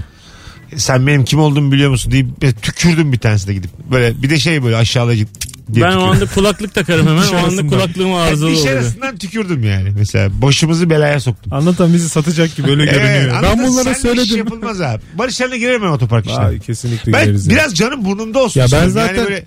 Sen 0.75 1.07
benim 1.07 1.25
kim 1.25 1.39
olduğumu 1.39 1.71
biliyor 1.71 1.89
musun 1.91 2.11
deyip 2.11 2.41
böyle 2.41 2.53
tükürdüm 2.53 3.13
bir 3.13 3.17
tanesine 3.17 3.53
gidip. 3.53 3.71
Böyle 3.91 4.21
bir 4.23 4.29
de 4.29 4.39
şey 4.39 4.63
böyle 4.63 4.75
aşağılayıcı 4.75 5.25
diye 5.73 5.85
Ben 5.85 5.89
o 5.91 5.93
tükürdüm. 5.93 6.09
anda 6.09 6.25
kulaklık 6.25 6.73
takarım 6.73 7.07
hemen. 7.07 7.27
O 7.27 7.37
anda 7.47 7.67
kulaklığım 7.67 8.07
Yani 8.07 8.15
arızalı 8.19 8.51
diş 8.51 8.59
oluyor. 8.59 8.73
arasından 8.77 9.17
tükürdüm 9.17 9.63
yani. 9.63 9.89
Mesela 9.97 10.41
başımızı 10.41 10.89
belaya 10.89 11.19
soktum. 11.19 11.53
Anlatan 11.53 11.93
bizi 11.93 12.09
satacak 12.09 12.55
gibi 12.55 12.69
öyle 12.71 12.85
görünüyor. 12.91 13.43
ben 13.43 13.57
bunlara 13.67 13.93
seninle 13.93 13.93
iş 13.93 13.97
söyledim. 14.27 14.37
yapılmaz 14.37 14.81
abi. 14.81 15.01
Barış 15.17 15.35
Şen'le 15.35 15.57
girerim 15.59 15.81
ben 15.81 15.87
otopark 15.87 16.25
işine. 16.25 16.39
Ay, 16.39 16.59
kesinlikle 16.59 17.13
Ben 17.13 17.21
gideriz 17.23 17.47
ya. 17.47 17.53
biraz 17.53 17.75
canım 17.75 18.05
burnumda 18.05 18.39
olsun. 18.39 18.59
Ya 18.59 18.67
ben 18.71 18.87
zaten- 18.89 19.15
Yani 19.15 19.25
böyle 19.27 19.45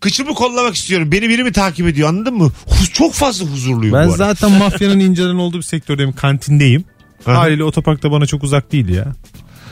kıçımı 0.00 0.34
kollamak 0.34 0.74
istiyorum. 0.74 1.12
Beni 1.12 1.28
biri 1.28 1.44
mi 1.44 1.52
takip 1.52 1.86
ediyor 1.86 2.08
anladın 2.08 2.34
mı? 2.34 2.52
Huz- 2.66 2.92
çok 2.92 3.14
fazla 3.14 3.46
huzurluyum 3.46 3.94
Ben 3.94 4.08
bu 4.08 4.12
arada. 4.12 4.16
zaten 4.34 4.52
mafyanın 4.52 5.00
incelen 5.00 5.34
olduğu 5.34 5.56
bir 5.58 5.62
sektördeyim. 5.62 6.12
Kantindeyim. 6.12 6.84
Haliyle 7.24 7.64
otopark 7.64 8.02
da 8.02 8.10
bana 8.10 8.26
çok 8.26 8.42
uzak 8.44 8.72
değil 8.72 8.88
ya. 8.88 9.06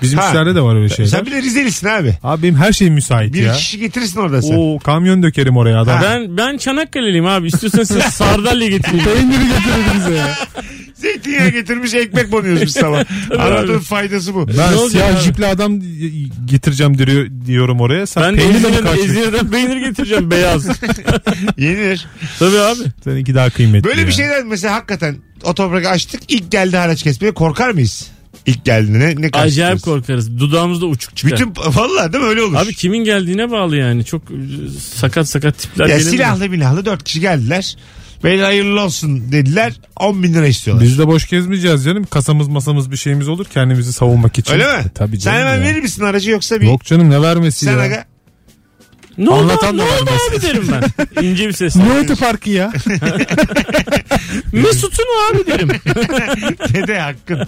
Bizim 0.02 0.18
Ha. 0.18 0.28
işlerde 0.28 0.54
de 0.54 0.60
var 0.60 0.76
öyle 0.76 0.88
şeyler. 0.88 1.10
Sen 1.10 1.26
bir 1.26 1.30
de 1.30 1.42
Rizelisin 1.42 1.86
abi. 1.86 2.14
Abi 2.22 2.42
benim 2.42 2.54
her 2.56 2.72
şeyim 2.72 2.94
müsait 2.94 3.34
Bir 3.34 3.42
ya. 3.42 3.52
kişi 3.52 3.78
getirirsin 3.78 4.20
orada 4.20 4.42
sen. 4.42 4.54
Oo 4.56 4.78
kamyon 4.78 5.22
dökerim 5.22 5.56
oraya 5.56 5.80
adam. 5.80 6.00
Ben 6.02 6.36
ben 6.36 6.56
Çanakkale'liyim 6.56 7.26
abi. 7.26 7.46
İstiyorsan 7.46 7.82
size 7.82 8.00
sardalya 8.10 8.68
getireyim. 8.68 9.04
Peyniri 9.04 9.42
getirir 9.48 9.96
bize 9.96 10.14
ya. 10.14 10.28
Zeytinyağı 10.94 11.48
getirmiş 11.48 11.94
ekmek 11.94 12.32
banıyoruz 12.32 12.62
biz 12.62 12.72
sabah. 12.72 13.04
Anladığın 13.38 13.78
faydası 13.78 14.34
bu. 14.34 14.48
Ben 14.48 14.88
siyah 14.88 15.12
abi? 15.16 15.20
jipli 15.20 15.46
adam 15.46 15.80
getireceğim 16.44 16.98
diyor, 16.98 17.26
diyorum 17.46 17.80
oraya. 17.80 18.06
Sen 18.06 18.22
Ben 18.22 18.36
peynirle 18.36 18.68
mi? 18.68 18.88
Ezine'den 19.04 19.50
peynir 19.50 19.76
getireceğim 19.76 20.30
beyaz. 20.30 20.66
Yenir. 21.58 22.06
Tabii 22.38 22.58
abi. 22.58 22.78
Seninki 23.04 23.34
daha 23.34 23.50
kıymetli 23.50 23.84
Böyle 23.88 24.00
ya. 24.00 24.06
bir 24.06 24.12
şeyden 24.12 24.46
mesela 24.46 24.74
hakikaten 24.74 25.16
otoparkı 25.44 25.88
açtık. 25.88 26.20
İlk 26.28 26.50
geldi 26.50 26.76
haraç 26.76 27.02
kesmeye 27.02 27.34
korkar 27.34 27.70
mıyız? 27.70 28.10
İlk 28.47 28.64
geldiğinde 28.64 28.99
ne, 28.99 29.23
ne 29.23 29.29
Acayip 29.33 29.83
korkarız. 29.83 30.38
Dudağımızda 30.38 30.87
uçuk 30.87 31.16
çıkar. 31.16 31.33
Bütün 31.33 31.53
vallahi 31.75 32.12
değil 32.12 32.25
mi 32.25 32.31
öyle 32.31 32.42
olur. 32.42 32.57
Abi 32.57 32.75
kimin 32.75 33.05
geldiğine 33.05 33.51
bağlı 33.51 33.77
yani. 33.77 34.05
Çok 34.05 34.23
sakat 34.95 35.29
sakat 35.29 35.59
tipler 35.59 35.87
ya 35.87 35.97
gelebilir. 35.97 36.11
silahlı 36.16 36.49
milahlı 36.49 36.85
dört 36.85 37.05
kişi 37.05 37.21
geldiler. 37.21 37.77
Beyler 38.25 38.45
hayırlı 38.45 38.81
olsun 38.81 39.33
dediler. 39.33 39.73
10 39.97 40.23
bin 40.23 40.35
lira 40.35 40.47
istiyorlar. 40.47 40.85
Biz 40.85 40.99
de 40.99 41.07
boş 41.07 41.29
gezmeyeceğiz 41.29 41.85
canım. 41.85 42.05
Kasamız 42.05 42.49
masamız 42.49 42.90
bir 42.90 42.97
şeyimiz 42.97 43.29
olur 43.29 43.45
kendimizi 43.45 43.92
savunmak 43.92 44.38
için. 44.38 44.53
Öyle 44.53 44.64
mi? 44.64 44.85
E, 44.87 44.88
tabii 44.95 45.21
Sen 45.21 45.33
canım 45.33 45.38
hemen 45.38 45.57
ya. 45.57 45.62
verir 45.62 45.81
misin 45.81 46.05
aracı 46.05 46.31
yoksa 46.31 46.61
bir... 46.61 46.66
Yok 46.66 46.85
canım 46.85 47.11
ne 47.11 47.23
vermesi 47.23 47.64
Sen 47.64 47.73
ya. 47.73 47.81
aga. 47.81 48.05
Ne 49.18 49.31
oldu, 49.31 49.40
Anlatan 49.42 49.75
ne 49.77 49.79
da 49.79 49.85
oldu 49.85 49.92
vermez. 49.92 50.20
abi 50.33 50.42
derim 50.42 50.64
ben. 50.72 51.22
İnce 51.25 51.48
bir 51.48 51.53
ses. 51.53 51.77
Ne 51.77 51.92
otoparkı 52.05 52.51
ya? 52.51 52.72
Mesut'un 54.53 55.05
abi 55.33 55.46
derim. 55.46 55.68
Dede 56.75 56.98
hakkın. 57.01 57.46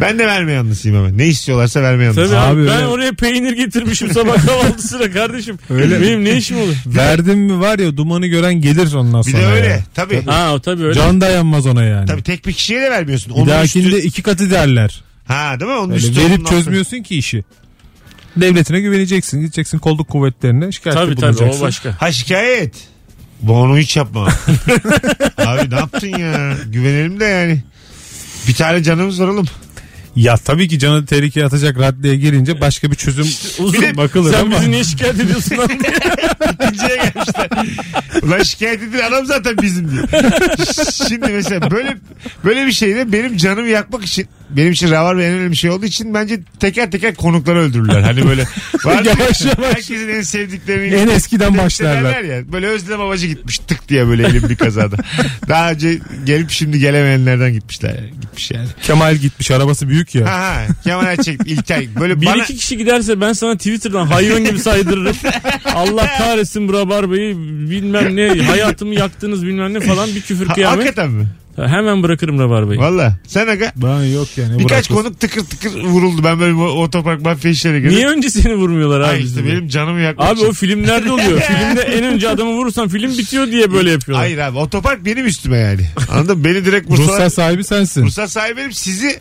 ben 0.00 0.18
de 0.18 0.26
verme 0.26 0.52
yanlısıyım 0.52 0.96
hemen. 0.98 1.18
Ne 1.18 1.26
istiyorlarsa 1.26 1.82
verme 1.82 2.04
yanlısıyım. 2.04 2.30
Tabii 2.30 2.40
abi, 2.40 2.60
Abi 2.60 2.66
ben 2.68 2.76
öyle. 2.76 2.86
oraya 2.86 3.12
peynir 3.12 3.52
getirmişim 3.52 4.12
sabah 4.12 4.46
kahvaltısına 4.46 5.10
kardeşim. 5.10 5.58
Öyle. 5.70 6.00
Benim 6.02 6.24
ne 6.24 6.36
işim 6.36 6.60
olur? 6.60 6.74
Verdim 6.86 7.38
mi 7.38 7.60
var 7.60 7.78
ya 7.78 7.96
dumanı 7.96 8.26
gören 8.26 8.54
gelir 8.54 8.92
ondan 8.94 9.22
Bir 9.26 9.30
sonra. 9.32 9.42
de 9.42 9.46
öyle. 9.46 9.66
ya. 9.66 9.80
Tabii. 9.94 10.22
Ha 10.26 10.52
o 10.54 10.60
tabii 10.60 10.82
öyle. 10.84 10.94
Can 10.94 11.20
dayanmaz 11.20 11.66
ona 11.66 11.84
yani. 11.84 12.06
Tabii 12.06 12.22
tek 12.22 12.46
bir 12.46 12.52
kişiye 12.52 12.80
de 12.80 12.90
vermiyorsun. 12.90 13.32
Bir 13.34 13.38
Onun 13.38 13.48
dahakinde 13.48 13.86
üstü... 13.96 14.08
iki 14.08 14.22
katı 14.22 14.50
derler. 14.50 15.02
Ha 15.28 15.60
değil 15.60 15.70
mi? 15.70 15.76
Onun 15.78 15.90
Öyle 15.92 16.06
üstü 16.06 16.20
onun 16.20 16.30
verip 16.30 16.40
altı. 16.40 16.50
çözmüyorsun 16.54 17.02
ki 17.02 17.16
işi. 17.16 17.44
Devletine 18.36 18.80
güveneceksin. 18.80 19.40
Gideceksin 19.40 19.78
kolluk 19.78 20.08
kuvvetlerine 20.08 20.72
şikayette 20.72 21.04
Tabii 21.04 21.14
tabii 21.16 21.32
bulunacaksın. 21.34 21.60
o 21.62 21.66
başka. 21.66 22.02
Ha 22.02 22.12
şikayet. 22.12 22.74
Bu 23.42 23.52
onu 23.52 23.78
hiç 23.78 23.96
yapma. 23.96 24.28
Abi 25.38 25.70
ne 25.70 25.74
yaptın 25.74 26.08
ya? 26.18 26.56
Güvenelim 26.66 27.20
de 27.20 27.24
yani. 27.24 27.62
Bir 28.48 28.54
tane 28.54 28.82
canımız 28.82 29.20
var 29.22 29.28
oğlum. 29.28 29.46
Ya 30.16 30.36
tabii 30.36 30.68
ki 30.68 30.78
canı 30.78 31.06
tehlikeye 31.06 31.46
atacak 31.46 31.78
raddeye 31.78 32.16
girince 32.16 32.60
başka 32.60 32.90
bir 32.90 32.96
çözüm 32.96 33.24
Uzun 33.58 33.82
de 33.82 33.96
bakılır 33.96 34.32
Sen 34.32 34.40
ama. 34.40 34.56
bizi 34.60 34.70
niye 34.70 34.84
şikayet 34.84 35.20
ediyorsun 35.20 35.56
lan 35.58 35.68
diye. 35.68 35.78
İkinciye 36.64 36.96
gelmişler. 36.96 37.48
Ulan 38.22 38.42
şikayet 38.42 38.82
edilen 38.82 39.08
adam 39.08 39.26
zaten 39.26 39.56
bizim 39.62 39.90
diyor. 39.90 40.08
Şimdi 41.08 41.28
mesela 41.32 41.70
böyle 41.70 41.96
böyle 42.44 42.66
bir 42.66 42.72
şeyde 42.72 43.12
benim 43.12 43.36
canımı 43.36 43.68
yakmak 43.68 44.04
için 44.04 44.26
benim 44.50 44.72
için 44.72 44.90
Ravar 44.90 45.16
ve 45.18 45.26
en 45.26 45.32
önemli 45.34 45.56
şey 45.56 45.70
olduğu 45.70 45.86
için 45.86 46.14
bence 46.14 46.40
teker 46.60 46.90
teker 46.90 47.14
konukları 47.14 47.58
öldürürler. 47.58 48.00
Hani 48.00 48.26
böyle 48.28 48.44
var 48.84 49.04
ya, 49.04 49.12
Yavaş 49.18 49.40
yavaş. 49.40 49.58
herkesin 49.74 50.08
en 50.08 50.22
sevdiklerini 50.22 50.94
En 50.94 51.08
eskiden 51.08 51.58
başlarlar. 51.58 52.20
Ya. 52.22 52.52
Böyle 52.52 52.66
Özlem 52.66 52.98
Havacı 52.98 53.26
gitmiş 53.26 53.58
tık 53.58 53.88
diye 53.88 54.06
böyle 54.06 54.26
elim 54.26 54.48
bir 54.48 54.56
kazada. 54.56 54.96
Daha 55.48 55.70
önce 55.70 55.98
gelip 56.24 56.50
şimdi 56.50 56.78
gelemeyenlerden 56.78 57.52
gitmişler. 57.52 57.96
Gitmiş 58.20 58.50
yani. 58.50 58.68
Kemal 58.82 59.16
gitmiş 59.16 59.50
arabası 59.50 59.88
büyük 59.88 59.99
ya. 60.14 60.26
Ha 60.26 60.38
ha. 60.38 60.66
Kemal 60.84 61.06
Erçek, 61.06 61.40
İlkay. 61.46 61.88
Böyle 62.00 62.20
Bir 62.20 62.26
bana... 62.26 62.42
iki 62.42 62.56
kişi 62.56 62.76
giderse 62.76 63.20
ben 63.20 63.32
sana 63.32 63.56
Twitter'dan 63.56 64.06
hayvan 64.06 64.44
gibi 64.44 64.58
saydırırım. 64.58 65.16
Allah 65.74 66.06
kahretsin 66.18 66.68
bu 66.68 66.72
rabarbayı 66.72 67.36
bilmem 67.70 68.16
ne 68.16 68.42
hayatımı 68.42 68.94
yaktınız 68.94 69.46
bilmem 69.46 69.74
ne 69.74 69.80
falan 69.80 70.14
bir 70.14 70.20
küfür 70.20 70.46
Ha, 70.46 70.54
kıyamet. 70.54 70.78
hakikaten 70.78 71.10
mi? 71.10 71.26
Hemen 71.56 72.02
bırakırım 72.02 72.38
rabarbayı. 72.38 72.80
Valla. 72.80 73.18
Sen 73.26 73.46
aga. 73.46 73.72
Ben 73.76 74.02
yok 74.04 74.28
yani. 74.36 74.58
Birkaç 74.58 74.90
bırakırız. 74.90 74.96
konuk 74.96 75.20
tıkır 75.20 75.44
tıkır 75.44 75.82
vuruldu. 75.82 76.24
Ben 76.24 76.40
böyle 76.40 76.54
o- 76.54 76.82
otopark 76.82 77.20
mafya 77.22 77.50
işlerine 77.50 77.80
girdim. 77.80 77.96
Niye 77.96 78.08
önce 78.08 78.30
seni 78.30 78.54
vurmuyorlar 78.54 79.00
abi? 79.00 79.06
Ay 79.06 79.22
işte 79.24 79.44
benim 79.46 79.68
canımı 79.68 80.00
yakmak 80.00 80.28
Abi 80.28 80.38
için. 80.38 80.48
o 80.48 80.52
filmlerde 80.52 81.12
oluyor. 81.12 81.40
Filmde 81.48 81.80
en 81.82 82.04
önce 82.04 82.28
adamı 82.28 82.50
vurursan 82.52 82.88
film 82.88 83.18
bitiyor 83.18 83.46
diye 83.46 83.72
böyle 83.72 83.90
yapıyorlar. 83.90 84.26
Hayır 84.26 84.38
abi 84.38 84.58
otopark 84.58 85.04
benim 85.04 85.26
üstüme 85.26 85.58
yani. 85.58 85.86
Anladın 86.12 86.38
mı? 86.38 86.44
Beni 86.44 86.64
direkt 86.64 86.90
vursalar. 86.90 87.08
Ruhsat 87.12 87.32
sahibi 87.32 87.64
sensin. 87.64 88.02
Ruhsat 88.02 88.30
sahibi 88.30 88.56
benim 88.56 88.72
sizi 88.72 89.20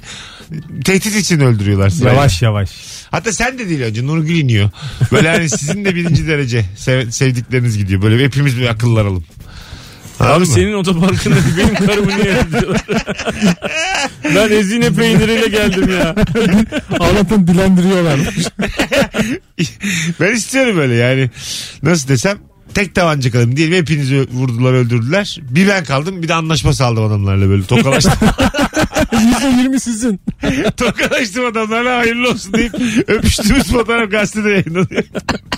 tehdit 0.86 1.16
için 1.16 1.40
öldürüyorlar. 1.40 1.90
sırayla. 1.90 2.14
Yavaş 2.18 2.42
yavaş. 2.42 2.70
Hatta 3.12 3.34
sen 3.34 3.60
de 3.60 3.70
değil 3.70 3.82
önce 3.82 4.08
Nurgül 4.08 4.36
iniyor. 4.36 4.70
Böyle 5.12 5.30
hani 5.30 5.50
sizin 5.50 5.86
de 5.86 5.96
birinci 5.96 6.28
derece 6.28 6.66
sev- 6.78 7.12
sevdikleriniz 7.12 7.78
gidiyor. 7.78 8.02
Böyle 8.02 8.24
hepimiz 8.26 8.58
bir 8.58 8.68
akıllanalım. 8.68 9.24
Anladın 10.20 10.36
Abi 10.36 10.48
mı? 10.48 10.54
senin 10.54 10.74
otoparkında 10.74 11.36
benim 11.58 11.76
karımı 11.88 12.08
niye 12.08 12.36
öldürüyorlar? 12.38 12.86
ben 14.36 14.50
ezine 14.58 14.90
peyniriyle 14.94 15.48
geldim 15.48 15.90
ya. 16.00 16.16
Anlatın 17.00 17.48
dilendiriyorlar. 17.48 18.20
Ben 20.20 20.36
istiyorum 20.36 20.78
böyle 20.78 20.96
yani. 20.96 21.30
Nasıl 21.84 22.08
desem 22.08 22.38
tek 22.74 22.96
tabanca 22.96 23.32
kalayım 23.32 23.56
diyelim 23.58 23.76
hepinizi 23.76 24.28
vurdular 24.32 24.74
öldürdüler. 24.74 25.40
Bir 25.42 25.68
ben 25.68 25.84
kaldım 25.84 26.24
bir 26.24 26.28
de 26.28 26.34
anlaşma 26.34 26.74
sağladım 26.74 27.04
adamlarla 27.04 27.50
böyle 27.50 27.64
tokalaştım. 27.64 28.14
%20 29.12 29.80
sizin. 29.80 30.22
tokalaştım 30.78 31.46
adamlarla 31.46 31.98
hayırlı 31.98 32.30
olsun 32.30 32.54
deyip 32.54 32.74
öpüştüğümüz 33.08 33.64
fotoğraf 33.72 34.12
gazetede 34.12 34.50
yayınlanıyor. 34.50 35.04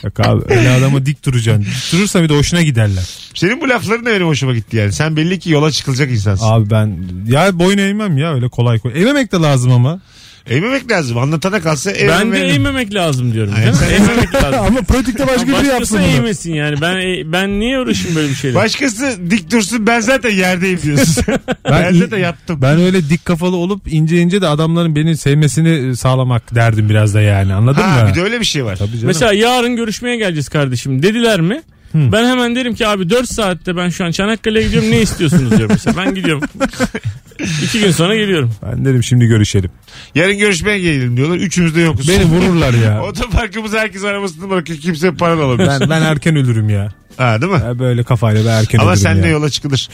Yok 0.03 0.19
abi 0.19 0.53
öyle 0.53 0.69
adama 0.69 1.05
dik 1.05 1.25
duracaksın. 1.25 1.63
Dik 1.63 1.91
durursa 1.93 2.23
bir 2.23 2.29
de 2.29 2.37
hoşuna 2.37 2.61
giderler. 2.61 3.03
Senin 3.33 3.61
bu 3.61 3.69
lafların 3.69 4.05
da 4.05 4.09
benim 4.09 4.27
hoşuma 4.27 4.53
gitti 4.53 4.77
yani. 4.77 4.91
Sen 4.93 5.15
belli 5.15 5.39
ki 5.39 5.49
yola 5.51 5.71
çıkılacak 5.71 6.11
insansın. 6.11 6.45
Abi 6.45 6.69
ben 6.69 6.97
ya 7.27 7.59
boyun 7.59 7.77
eğmem 7.77 8.17
ya 8.17 8.33
öyle 8.33 8.49
kolay 8.49 8.79
kolay. 8.79 9.01
Eğmemek 9.01 9.31
de 9.31 9.37
lazım 9.37 9.71
ama. 9.71 10.01
Eğmemek 10.49 10.91
lazım. 10.91 11.17
Anlatana 11.17 11.61
kalsa 11.61 11.91
eğmem 11.91 12.19
Ben 12.19 12.31
de 12.31 12.39
eğmemek 12.47 12.93
lazım 12.93 13.33
diyorum. 13.33 13.53
Aynen. 13.57 13.71
Sen 13.73 13.89
eğmemek 13.93 14.35
lazım. 14.35 14.59
ama 14.67 14.81
pratikte 14.81 15.27
başka 15.27 15.43
biri 15.47 15.51
Başkası 15.53 15.71
yapsın 15.73 15.99
bunu. 15.99 16.07
eğmesin 16.07 16.53
yani. 16.53 16.81
Ben 16.81 16.95
e- 16.97 17.31
ben 17.31 17.59
niye 17.59 17.79
uğraşayım 17.79 18.15
böyle 18.15 18.29
bir 18.29 18.35
şeyle? 18.35 18.55
Başkası 18.55 19.17
dik 19.29 19.51
dursun 19.51 19.87
ben 19.87 19.99
zaten 19.99 20.29
yerdeyim 20.29 20.81
diyorsun. 20.81 21.23
ben, 21.69 22.01
Ben, 22.01 22.11
de 22.11 22.17
yattım. 22.17 22.61
ben 22.61 22.79
öyle 22.79 23.09
dik 23.09 23.25
kafalı 23.25 23.55
olup 23.55 23.93
ince 23.93 24.17
ince 24.21 24.41
de 24.41 24.47
adamların 24.47 24.95
beni 24.95 25.17
sevmesini 25.17 25.95
sağlamak 25.95 26.55
derdim 26.55 26.89
biraz 26.89 27.13
da 27.13 27.21
yani 27.21 27.53
anladın 27.53 27.81
ha, 27.81 28.03
mı? 28.03 28.09
bir 28.09 28.15
de 28.15 28.21
öyle 28.21 28.39
bir 28.39 28.45
şey 28.45 28.65
var. 28.65 28.75
Tabii 28.75 28.91
canım. 28.91 29.07
Mesela 29.07 29.33
yarın 29.33 29.75
görüşmeye 29.75 30.17
geleceğiz 30.17 30.49
kardeşim. 30.49 31.03
Dediler 31.03 31.41
mi? 31.41 31.61
Ben 31.93 32.25
hemen 32.25 32.55
derim 32.55 32.75
ki 32.75 32.87
abi 32.87 33.09
4 33.09 33.29
saatte 33.33 33.75
ben 33.75 33.89
şu 33.89 34.05
an 34.05 34.11
Çanakkale'ye 34.11 34.65
gidiyorum 34.65 34.91
ne 34.91 35.01
istiyorsunuz 35.01 35.57
diyor 35.57 35.69
mesela. 35.69 35.97
Ben 35.97 36.15
gidiyorum. 36.15 36.43
İki 37.63 37.79
gün 37.79 37.91
sonra 37.91 38.15
geliyorum. 38.15 38.51
Ben 38.63 38.85
dedim 38.85 39.03
şimdi 39.03 39.25
görüşelim. 39.25 39.71
Yarın 40.15 40.37
görüşmeye 40.37 40.79
gelelim 40.79 41.17
diyorlar. 41.17 41.35
Üçümüz 41.37 41.75
de 41.75 41.81
yokuz. 41.81 42.09
Beni 42.09 42.25
vururlar 42.25 42.73
ya. 42.73 43.03
Otoparkımız 43.07 43.73
herkes 43.73 44.03
arabasını 44.03 44.49
bırakıyor. 44.49 44.79
Kimse 44.79 45.11
para 45.13 45.37
da 45.37 45.43
alamıyor. 45.43 45.79
ben, 45.79 45.89
ben 45.89 46.01
erken 46.01 46.35
ölürüm 46.35 46.69
ya. 46.69 46.89
Ha 47.17 47.41
değil 47.41 47.51
mi? 47.51 47.61
Ya 47.65 47.79
böyle 47.79 48.03
kafayla 48.03 48.45
ben 48.45 48.49
erken 48.51 48.79
Ama 48.79 48.89
ölürüm 48.91 49.03
sen 49.03 49.23
de 49.23 49.27
yola 49.27 49.49
çıkılır. 49.49 49.89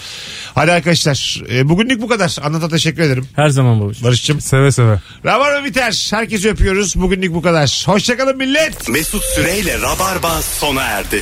Hadi 0.55 0.71
arkadaşlar. 0.71 1.41
e, 1.51 1.69
bugünlük 1.69 2.01
bu 2.01 2.07
kadar. 2.07 2.35
Anlata 2.43 2.69
teşekkür 2.69 3.01
ederim. 3.01 3.25
Her 3.35 3.49
zaman 3.49 3.81
babacığım. 3.81 4.03
Barış'cığım. 4.03 4.41
Seve 4.41 4.71
seve. 4.71 4.99
Rabarba 5.25 5.65
biter. 5.65 6.07
Herkesi 6.11 6.49
öpüyoruz. 6.49 6.95
Bugünlük 6.95 7.33
bu 7.33 7.41
kadar. 7.41 7.83
Hoşçakalın 7.85 8.37
millet. 8.37 8.89
Mesut 8.89 9.23
Süreyle 9.23 9.81
Rabarba 9.81 10.41
sona 10.41 10.81
erdi. 10.83 11.21